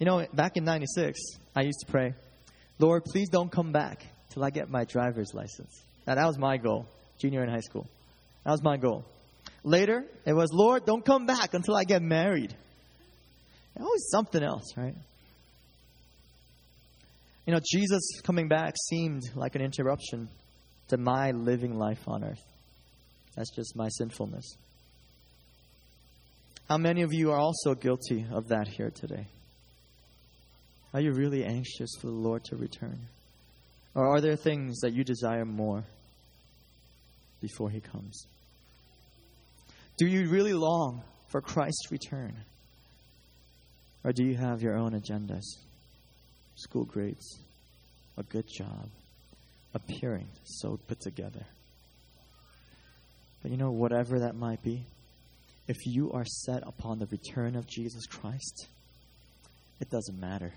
You 0.00 0.06
know, 0.06 0.26
back 0.32 0.56
in 0.56 0.64
96, 0.64 1.20
I 1.54 1.62
used 1.62 1.78
to 1.86 1.92
pray, 1.92 2.14
Lord, 2.80 3.04
please 3.04 3.28
don't 3.28 3.52
come 3.52 3.70
back 3.70 4.04
till 4.30 4.42
I 4.42 4.50
get 4.50 4.68
my 4.68 4.84
driver's 4.84 5.32
license. 5.32 5.80
Now, 6.08 6.16
that 6.16 6.26
was 6.26 6.38
my 6.38 6.56
goal, 6.56 6.86
junior 7.20 7.44
in 7.44 7.48
high 7.48 7.60
school. 7.60 7.86
That 8.44 8.50
was 8.50 8.64
my 8.64 8.76
goal. 8.76 9.04
Later, 9.62 10.04
it 10.26 10.32
was, 10.32 10.50
Lord, 10.52 10.86
don't 10.86 11.04
come 11.04 11.26
back 11.26 11.54
until 11.54 11.76
I 11.76 11.84
get 11.84 12.02
married. 12.02 12.52
Always 13.78 14.08
something 14.10 14.42
else, 14.42 14.76
right? 14.76 14.96
You 17.46 17.52
know, 17.52 17.60
Jesus 17.72 18.20
coming 18.22 18.48
back 18.48 18.74
seemed 18.88 19.22
like 19.34 19.54
an 19.54 19.60
interruption 19.60 20.28
to 20.88 20.96
my 20.96 21.30
living 21.32 21.76
life 21.76 22.02
on 22.06 22.24
earth. 22.24 22.42
That's 23.36 23.54
just 23.54 23.76
my 23.76 23.88
sinfulness. 23.88 24.56
How 26.68 26.78
many 26.78 27.02
of 27.02 27.12
you 27.12 27.32
are 27.32 27.38
also 27.38 27.74
guilty 27.74 28.24
of 28.32 28.48
that 28.48 28.68
here 28.68 28.90
today? 28.90 29.26
Are 30.94 31.00
you 31.00 31.12
really 31.12 31.44
anxious 31.44 31.90
for 32.00 32.06
the 32.06 32.12
Lord 32.12 32.44
to 32.44 32.56
return? 32.56 32.98
Or 33.94 34.06
are 34.06 34.20
there 34.20 34.36
things 34.36 34.80
that 34.80 34.94
you 34.94 35.04
desire 35.04 35.44
more 35.44 35.84
before 37.42 37.68
He 37.68 37.80
comes? 37.80 38.26
Do 39.98 40.06
you 40.06 40.28
really 40.28 40.54
long 40.54 41.02
for 41.28 41.40
Christ's 41.40 41.90
return? 41.90 42.36
Or 44.02 44.12
do 44.12 44.24
you 44.24 44.36
have 44.36 44.62
your 44.62 44.76
own 44.76 44.92
agendas? 44.92 45.44
School 46.56 46.84
grades, 46.84 47.38
a 48.16 48.22
good 48.22 48.46
job, 48.46 48.88
appearing 49.74 50.28
so 50.44 50.78
put 50.86 51.00
together. 51.00 51.44
But 53.42 53.50
you 53.50 53.56
know, 53.56 53.70
whatever 53.70 54.20
that 54.20 54.34
might 54.34 54.62
be, 54.62 54.86
if 55.68 55.86
you 55.86 56.12
are 56.12 56.24
set 56.24 56.62
upon 56.66 56.98
the 56.98 57.06
return 57.06 57.56
of 57.56 57.66
Jesus 57.66 58.06
Christ, 58.06 58.68
it 59.80 59.90
doesn't 59.90 60.18
matter 60.18 60.52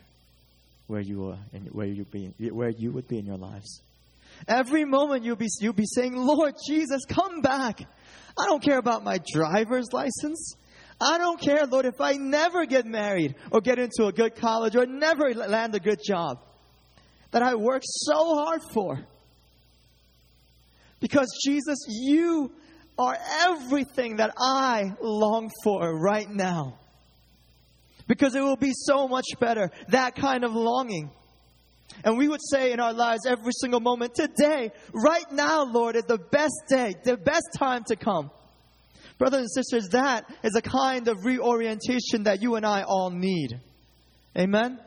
where 0.88 1.01
you 1.01 1.29
are 1.29 1.39
and 1.53 1.67
where 1.73 1.88
you 1.88 2.05
be 2.05 2.31
where 2.49 2.69
you 2.69 2.91
would 2.91 3.07
be 3.07 3.17
in 3.17 3.25
your 3.25 3.38
lives. 3.38 3.81
Every 4.47 4.86
moment 4.86 5.23
you'll 5.23 5.36
be 5.36 5.47
you'll 5.60 5.73
be 5.73 5.86
saying, 5.86 6.15
Lord 6.15 6.53
Jesus, 6.67 7.03
come 7.05 7.41
back. 7.41 7.81
I 8.38 8.45
don't 8.45 8.62
care 8.62 8.77
about 8.77 9.03
my 9.03 9.19
driver's 9.33 9.91
license. 9.91 10.55
I 10.99 11.17
don't 11.17 11.39
care, 11.39 11.65
Lord, 11.67 11.86
if 11.86 12.01
I 12.01 12.13
never 12.13 12.65
get 12.65 12.86
married 12.86 13.36
or 13.51 13.62
get 13.62 13.77
into 13.77 14.05
a 14.05 14.12
good 14.12 14.36
college 14.36 14.75
or 14.75 14.86
never 14.86 15.33
land 15.33 15.75
a 15.75 15.79
good 15.79 15.99
job 16.03 16.39
that 17.31 17.43
I 17.43 17.55
worked 17.55 17.86
so 17.88 18.36
hard 18.36 18.62
for. 18.73 18.99
Because 20.99 21.27
Jesus, 21.45 21.77
you 21.88 22.51
are 22.97 23.15
everything 23.41 24.15
that 24.15 24.33
I 24.39 24.93
long 24.99 25.51
for 25.63 25.99
right 25.99 26.27
now. 26.27 26.79
Because 28.07 28.33
it 28.33 28.41
will 28.41 28.55
be 28.55 28.71
so 28.73 29.07
much 29.07 29.25
better, 29.39 29.69
that 29.89 30.15
kind 30.15 30.43
of 30.43 30.53
longing. 30.53 31.12
And 32.03 32.17
we 32.17 32.27
would 32.27 32.41
say 32.41 32.71
in 32.71 32.79
our 32.79 32.93
lives 32.93 33.21
every 33.27 33.51
single 33.53 33.81
moment, 33.81 34.15
today, 34.15 34.71
right 34.93 35.31
now, 35.31 35.65
Lord, 35.65 35.95
is 35.95 36.03
the 36.03 36.17
best 36.17 36.55
day, 36.69 36.95
the 37.03 37.17
best 37.17 37.47
time 37.57 37.83
to 37.88 37.95
come. 37.95 38.31
Brothers 39.17 39.39
and 39.39 39.51
sisters, 39.51 39.89
that 39.89 40.25
is 40.43 40.56
a 40.56 40.62
kind 40.62 41.08
of 41.08 41.25
reorientation 41.25 42.23
that 42.23 42.41
you 42.41 42.56
and 42.56 42.65
I 42.65 42.84
all 42.84 43.10
need. 43.10 43.60
Amen? 44.38 44.80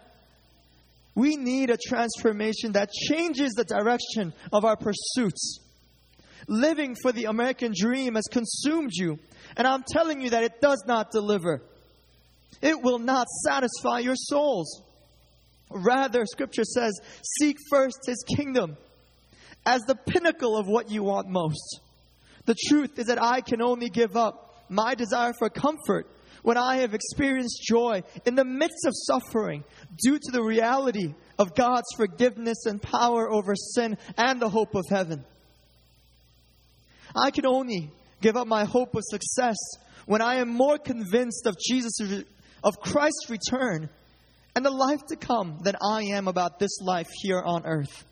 We 1.14 1.36
need 1.36 1.70
a 1.70 1.76
transformation 1.76 2.72
that 2.72 2.90
changes 2.92 3.52
the 3.52 3.64
direction 3.64 4.32
of 4.52 4.64
our 4.64 4.76
pursuits. 4.76 5.58
Living 6.46 6.96
for 7.02 7.12
the 7.12 7.24
American 7.24 7.72
dream 7.76 8.14
has 8.14 8.24
consumed 8.30 8.90
you, 8.92 9.18
and 9.56 9.66
I'm 9.66 9.84
telling 9.88 10.20
you 10.20 10.30
that 10.30 10.44
it 10.44 10.60
does 10.60 10.82
not 10.86 11.10
deliver. 11.10 11.62
It 12.62 12.80
will 12.82 12.98
not 12.98 13.26
satisfy 13.44 13.98
your 13.98 14.16
souls. 14.16 14.82
Rather, 15.70 16.24
Scripture 16.26 16.64
says, 16.64 16.98
seek 17.38 17.56
first 17.70 17.98
His 18.06 18.24
kingdom 18.36 18.76
as 19.66 19.82
the 19.82 19.94
pinnacle 19.94 20.56
of 20.56 20.66
what 20.66 20.90
you 20.90 21.02
want 21.02 21.28
most. 21.28 21.80
The 22.50 22.56
truth 22.68 22.98
is 22.98 23.06
that 23.06 23.22
I 23.22 23.42
can 23.42 23.62
only 23.62 23.88
give 23.90 24.16
up 24.16 24.64
my 24.68 24.96
desire 24.96 25.32
for 25.38 25.48
comfort 25.48 26.08
when 26.42 26.56
I 26.56 26.78
have 26.78 26.94
experienced 26.94 27.62
joy 27.62 28.02
in 28.26 28.34
the 28.34 28.44
midst 28.44 28.86
of 28.86 28.92
suffering 28.92 29.62
due 30.02 30.18
to 30.18 30.32
the 30.32 30.42
reality 30.42 31.14
of 31.38 31.54
God's 31.54 31.86
forgiveness 31.96 32.66
and 32.66 32.82
power 32.82 33.30
over 33.30 33.54
sin 33.54 33.96
and 34.16 34.40
the 34.40 34.48
hope 34.48 34.74
of 34.74 34.82
heaven. 34.90 35.24
I 37.14 37.30
can 37.30 37.46
only 37.46 37.92
give 38.20 38.36
up 38.36 38.48
my 38.48 38.64
hope 38.64 38.96
of 38.96 39.04
success 39.04 39.56
when 40.06 40.20
I 40.20 40.40
am 40.40 40.48
more 40.48 40.76
convinced 40.76 41.46
of 41.46 41.54
Jesus' 41.56 42.24
of 42.64 42.80
Christ's 42.80 43.30
return 43.30 43.88
and 44.56 44.64
the 44.64 44.72
life 44.72 45.06
to 45.10 45.14
come 45.14 45.60
than 45.62 45.76
I 45.80 46.02
am 46.16 46.26
about 46.26 46.58
this 46.58 46.80
life 46.80 47.10
here 47.22 47.40
on 47.40 47.64
earth. 47.64 48.04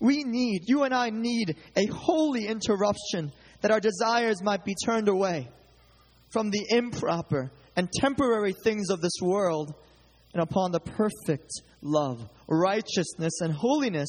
We 0.00 0.24
need, 0.24 0.62
you 0.66 0.84
and 0.84 0.94
I 0.94 1.10
need 1.10 1.56
a 1.76 1.86
holy 1.86 2.46
interruption 2.46 3.32
that 3.60 3.70
our 3.70 3.80
desires 3.80 4.42
might 4.42 4.64
be 4.64 4.74
turned 4.84 5.08
away 5.08 5.48
from 6.30 6.50
the 6.50 6.64
improper 6.70 7.50
and 7.76 7.90
temporary 8.00 8.52
things 8.52 8.90
of 8.90 9.00
this 9.00 9.18
world 9.22 9.74
and 10.32 10.42
upon 10.42 10.72
the 10.72 10.80
perfect 10.80 11.50
love, 11.82 12.28
righteousness, 12.46 13.40
and 13.40 13.52
holiness 13.52 14.08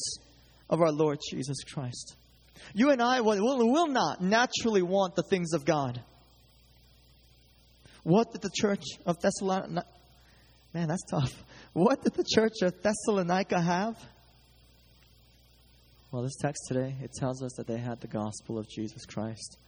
of 0.68 0.80
our 0.80 0.92
Lord 0.92 1.18
Jesus 1.30 1.64
Christ. 1.64 2.16
You 2.74 2.90
and 2.90 3.00
I 3.00 3.20
will, 3.20 3.38
will 3.40 3.86
not 3.86 4.20
naturally 4.20 4.82
want 4.82 5.14
the 5.14 5.22
things 5.22 5.52
of 5.54 5.64
God. 5.64 6.02
What 8.02 8.32
did 8.32 8.42
the 8.42 8.50
church 8.54 8.84
of 9.06 9.18
Thessalonica, 9.20 9.84
man, 10.74 10.88
that's 10.88 11.04
tough. 11.10 11.32
What 11.72 12.02
did 12.02 12.14
the 12.14 12.24
church 12.24 12.62
of 12.62 12.74
Thessalonica 12.82 13.60
have? 13.60 13.96
Well, 16.10 16.22
this 16.22 16.36
text 16.36 16.62
today, 16.68 16.96
it 17.02 17.12
tells 17.12 17.42
us 17.42 17.52
that 17.58 17.66
they 17.66 17.76
had 17.76 18.00
the 18.00 18.06
gospel 18.06 18.58
of 18.58 18.66
Jesus 18.68 19.04
Christ. 19.04 19.58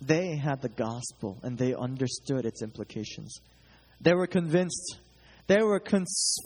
They 0.00 0.34
had 0.36 0.62
the 0.62 0.70
gospel 0.70 1.38
and 1.42 1.58
they 1.58 1.74
understood 1.74 2.46
its 2.46 2.62
implications. 2.62 3.38
They 4.00 4.14
were 4.14 4.26
convinced. 4.26 4.96
They 5.46 5.62
were 5.62 5.78
cons- 5.78 6.38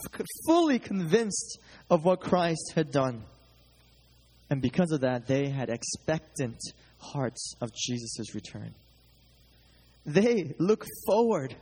fully 0.47 0.81
convinced 0.81 1.61
of 1.89 2.05
what 2.05 2.21
Christ 2.21 2.73
had 2.75 2.91
done. 2.91 3.23
And 4.51 4.61
because 4.61 4.91
of 4.91 5.03
that, 5.03 5.29
they 5.29 5.49
had 5.49 5.71
expectant 5.71 6.59
hearts 6.99 7.55
of 7.61 7.71
Jesus' 7.75 8.35
return. 8.35 8.75
They 10.05 10.55
look 10.59 10.85
forward 11.07 11.55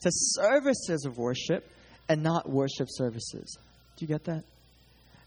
to 0.00 0.10
services 0.10 1.04
of 1.04 1.18
worship 1.18 1.70
and 2.08 2.22
not 2.22 2.48
worship 2.48 2.88
services. 2.90 3.58
Do 3.96 4.04
you 4.04 4.08
get 4.08 4.24
that? 4.24 4.44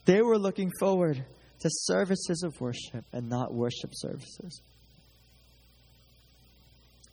They 0.05 0.21
were 0.21 0.37
looking 0.37 0.71
forward 0.79 1.23
to 1.59 1.69
services 1.69 2.43
of 2.43 2.59
worship 2.61 3.05
and 3.11 3.29
not 3.29 3.53
worship 3.53 3.91
services. 3.93 4.61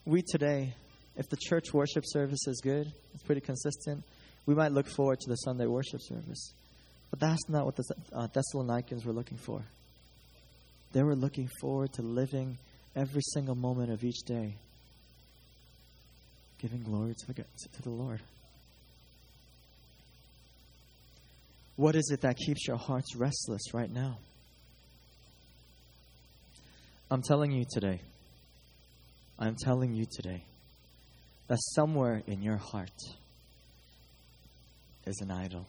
We 0.05 0.21
today, 0.21 0.73
if 1.17 1.29
the 1.29 1.37
church 1.37 1.73
worship 1.73 2.03
service 2.05 2.47
is 2.47 2.61
good, 2.63 2.87
it's 3.13 3.23
pretty 3.23 3.41
consistent, 3.41 4.03
we 4.45 4.55
might 4.55 4.71
look 4.71 4.87
forward 4.87 5.19
to 5.19 5.29
the 5.29 5.35
Sunday 5.35 5.65
worship 5.65 5.99
service. 6.01 6.53
But 7.09 7.19
that's 7.19 7.49
not 7.49 7.65
what 7.65 7.75
the 7.75 7.83
uh, 8.13 8.27
Thessalonians 8.27 9.05
were 9.05 9.13
looking 9.13 9.37
for. 9.37 9.61
They 10.93 11.03
were 11.03 11.15
looking 11.15 11.49
forward 11.59 11.93
to 11.93 12.01
living 12.01 12.57
every 12.95 13.21
single 13.33 13.55
moment 13.55 13.91
of 13.91 14.03
each 14.03 14.23
day, 14.25 14.55
giving 16.59 16.83
glory 16.83 17.13
to 17.13 17.27
the, 17.27 17.33
to 17.33 17.81
the 17.83 17.89
Lord. 17.89 18.21
What 21.77 21.95
is 21.95 22.09
it 22.11 22.21
that 22.21 22.37
keeps 22.37 22.67
your 22.67 22.77
hearts 22.77 23.15
restless 23.15 23.71
right 23.71 23.91
now? 23.91 24.17
I'm 27.09 27.21
telling 27.21 27.51
you 27.51 27.65
today, 27.71 28.01
I'm 29.37 29.55
telling 29.55 29.93
you 29.93 30.05
today 30.11 30.43
that 31.47 31.59
somewhere 31.75 32.23
in 32.25 32.41
your 32.41 32.57
heart 32.57 32.99
is 35.05 35.21
an 35.21 35.29
idol. 35.29 35.67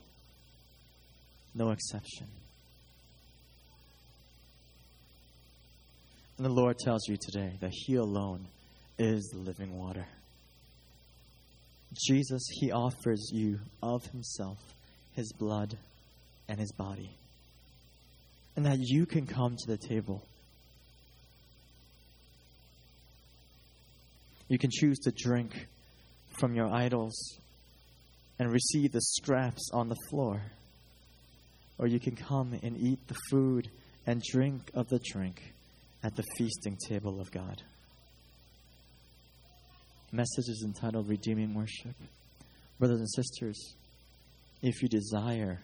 No 1.54 1.70
exception. 1.70 2.26
And 6.38 6.46
the 6.46 6.50
Lord 6.50 6.78
tells 6.78 7.06
you 7.06 7.18
today 7.20 7.52
that 7.60 7.70
He 7.72 7.96
alone 7.96 8.46
is 8.98 9.28
the 9.30 9.40
living 9.40 9.76
water. 9.78 10.06
Jesus, 12.06 12.42
He 12.50 12.72
offers 12.72 13.30
you 13.30 13.58
of 13.82 14.06
Himself, 14.06 14.58
His 15.12 15.32
blood, 15.32 15.76
and 16.48 16.58
His 16.58 16.72
body. 16.72 17.16
And 18.56 18.66
that 18.66 18.78
you 18.80 19.06
can 19.06 19.26
come 19.26 19.56
to 19.56 19.66
the 19.66 19.76
table. 19.76 20.24
You 24.48 24.58
can 24.58 24.70
choose 24.72 24.98
to 25.00 25.12
drink 25.12 25.68
from 26.40 26.54
your 26.54 26.72
idols 26.72 27.38
and 28.38 28.50
receive 28.50 28.92
the 28.92 29.00
scraps 29.00 29.70
on 29.72 29.88
the 29.88 29.96
floor. 30.10 30.42
Or 31.78 31.86
you 31.86 32.00
can 32.00 32.16
come 32.16 32.58
and 32.62 32.76
eat 32.76 33.06
the 33.06 33.16
food 33.30 33.68
and 34.06 34.22
drink 34.22 34.70
of 34.74 34.88
the 34.88 35.00
drink 35.12 35.54
at 36.02 36.16
the 36.16 36.24
feasting 36.36 36.76
table 36.88 37.20
of 37.20 37.30
God. 37.30 37.62
Message 40.10 40.48
is 40.48 40.64
entitled 40.64 41.08
Redeeming 41.08 41.52
Worship. 41.52 41.94
Brothers 42.78 43.00
and 43.00 43.10
sisters, 43.10 43.74
if 44.62 44.82
you 44.82 44.88
desire 44.88 45.60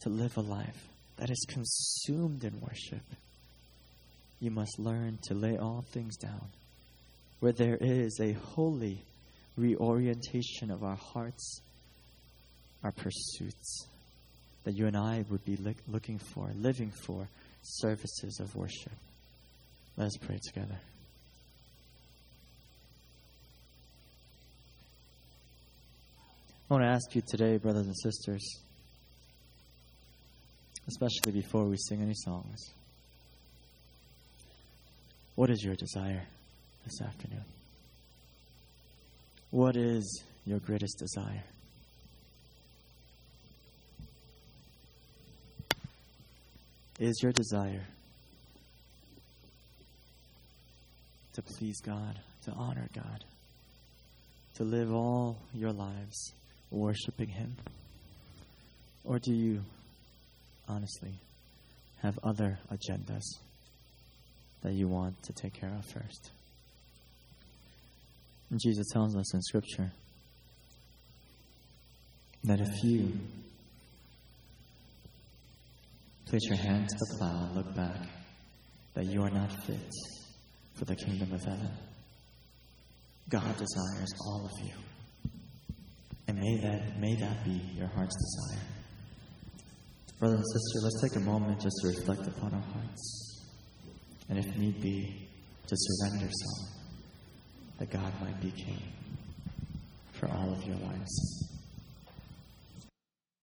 to 0.00 0.08
live 0.08 0.36
a 0.36 0.40
life 0.40 0.88
that 1.16 1.30
is 1.30 1.46
consumed 1.48 2.44
in 2.44 2.60
worship, 2.60 3.02
you 4.40 4.50
must 4.50 4.78
learn 4.78 5.18
to 5.22 5.34
lay 5.34 5.58
all 5.58 5.84
things 5.92 6.16
down. 6.16 6.48
Where 7.40 7.52
there 7.52 7.78
is 7.80 8.18
a 8.20 8.32
holy 8.32 9.02
reorientation 9.56 10.70
of 10.70 10.82
our 10.82 10.96
hearts, 10.96 11.60
our 12.82 12.92
pursuits, 12.92 13.86
that 14.64 14.74
you 14.74 14.86
and 14.86 14.96
I 14.96 15.24
would 15.30 15.44
be 15.44 15.58
looking 15.88 16.18
for, 16.18 16.50
living 16.54 16.90
for 16.90 17.28
services 17.62 18.40
of 18.40 18.54
worship. 18.54 18.92
Let 19.96 20.06
us 20.06 20.16
pray 20.16 20.38
together. 20.46 20.78
I 26.70 26.74
want 26.74 26.84
to 26.84 26.90
ask 26.90 27.14
you 27.14 27.22
today, 27.26 27.56
brothers 27.56 27.86
and 27.86 27.96
sisters, 27.96 28.60
especially 30.90 31.30
before 31.30 31.66
we 31.66 31.76
sing 31.76 32.02
any 32.02 32.14
songs, 32.14 32.72
what 35.36 35.48
is 35.48 35.62
your 35.62 35.76
desire 35.76 36.24
this 36.84 37.00
afternoon? 37.00 37.44
What 39.50 39.76
is 39.76 40.24
your 40.44 40.58
greatest 40.58 40.98
desire? 40.98 41.44
Is 46.98 47.20
your 47.22 47.32
desire 47.32 47.86
to 51.34 51.42
please 51.42 51.80
God, 51.80 52.18
to 52.46 52.50
honor 52.52 52.88
God, 52.92 53.24
to 54.56 54.64
live 54.64 54.92
all 54.92 55.38
your 55.54 55.72
lives 55.72 56.32
worshiping 56.72 57.28
Him? 57.28 57.56
Or 59.04 59.20
do 59.20 59.32
you 59.32 59.62
honestly 60.70 61.18
have 62.02 62.18
other 62.22 62.58
agendas 62.72 63.24
that 64.62 64.72
you 64.72 64.88
want 64.88 65.22
to 65.24 65.32
take 65.32 65.54
care 65.54 65.74
of 65.76 65.84
first? 65.84 66.30
And 68.50 68.60
Jesus 68.62 68.86
tells 68.92 69.16
us 69.16 69.34
in 69.34 69.42
Scripture 69.42 69.92
that 72.44 72.60
if 72.60 72.84
you 72.84 73.12
place 76.26 76.42
your 76.44 76.58
hand 76.58 76.88
to 76.88 76.96
the 76.98 77.16
plow 77.18 77.46
and 77.46 77.56
look 77.56 77.74
back, 77.74 78.06
that 78.94 79.06
you 79.06 79.22
are 79.22 79.30
not 79.30 79.50
fit 79.66 79.92
for 80.74 80.84
the 80.84 80.96
kingdom 80.96 81.32
of 81.32 81.42
heaven. 81.42 81.70
God 83.28 83.56
desires 83.56 84.12
all 84.26 84.46
of 84.52 84.66
you. 84.66 84.74
And 86.26 86.38
may 86.38 86.56
that, 86.62 86.98
may 86.98 87.16
that 87.16 87.44
be 87.44 87.60
your 87.76 87.88
heart's 87.88 88.16
desire. 88.16 88.79
Brother 90.20 90.34
and 90.34 90.44
sister, 90.44 90.80
let's 90.84 91.00
take 91.00 91.16
a 91.16 91.24
moment 91.24 91.62
just 91.62 91.76
to 91.80 91.88
reflect 91.88 92.28
upon 92.28 92.52
our 92.52 92.60
hearts. 92.60 93.42
And 94.28 94.38
if 94.38 94.54
need 94.54 94.78
be, 94.82 95.28
to 95.66 95.74
surrender 95.76 96.28
some 96.30 96.68
that 97.78 97.90
God 97.90 98.12
might 98.20 98.38
be 98.38 98.50
king 98.50 98.82
for 100.12 100.28
all 100.28 100.52
of 100.52 100.62
your 100.64 100.76
lives. 100.76 101.49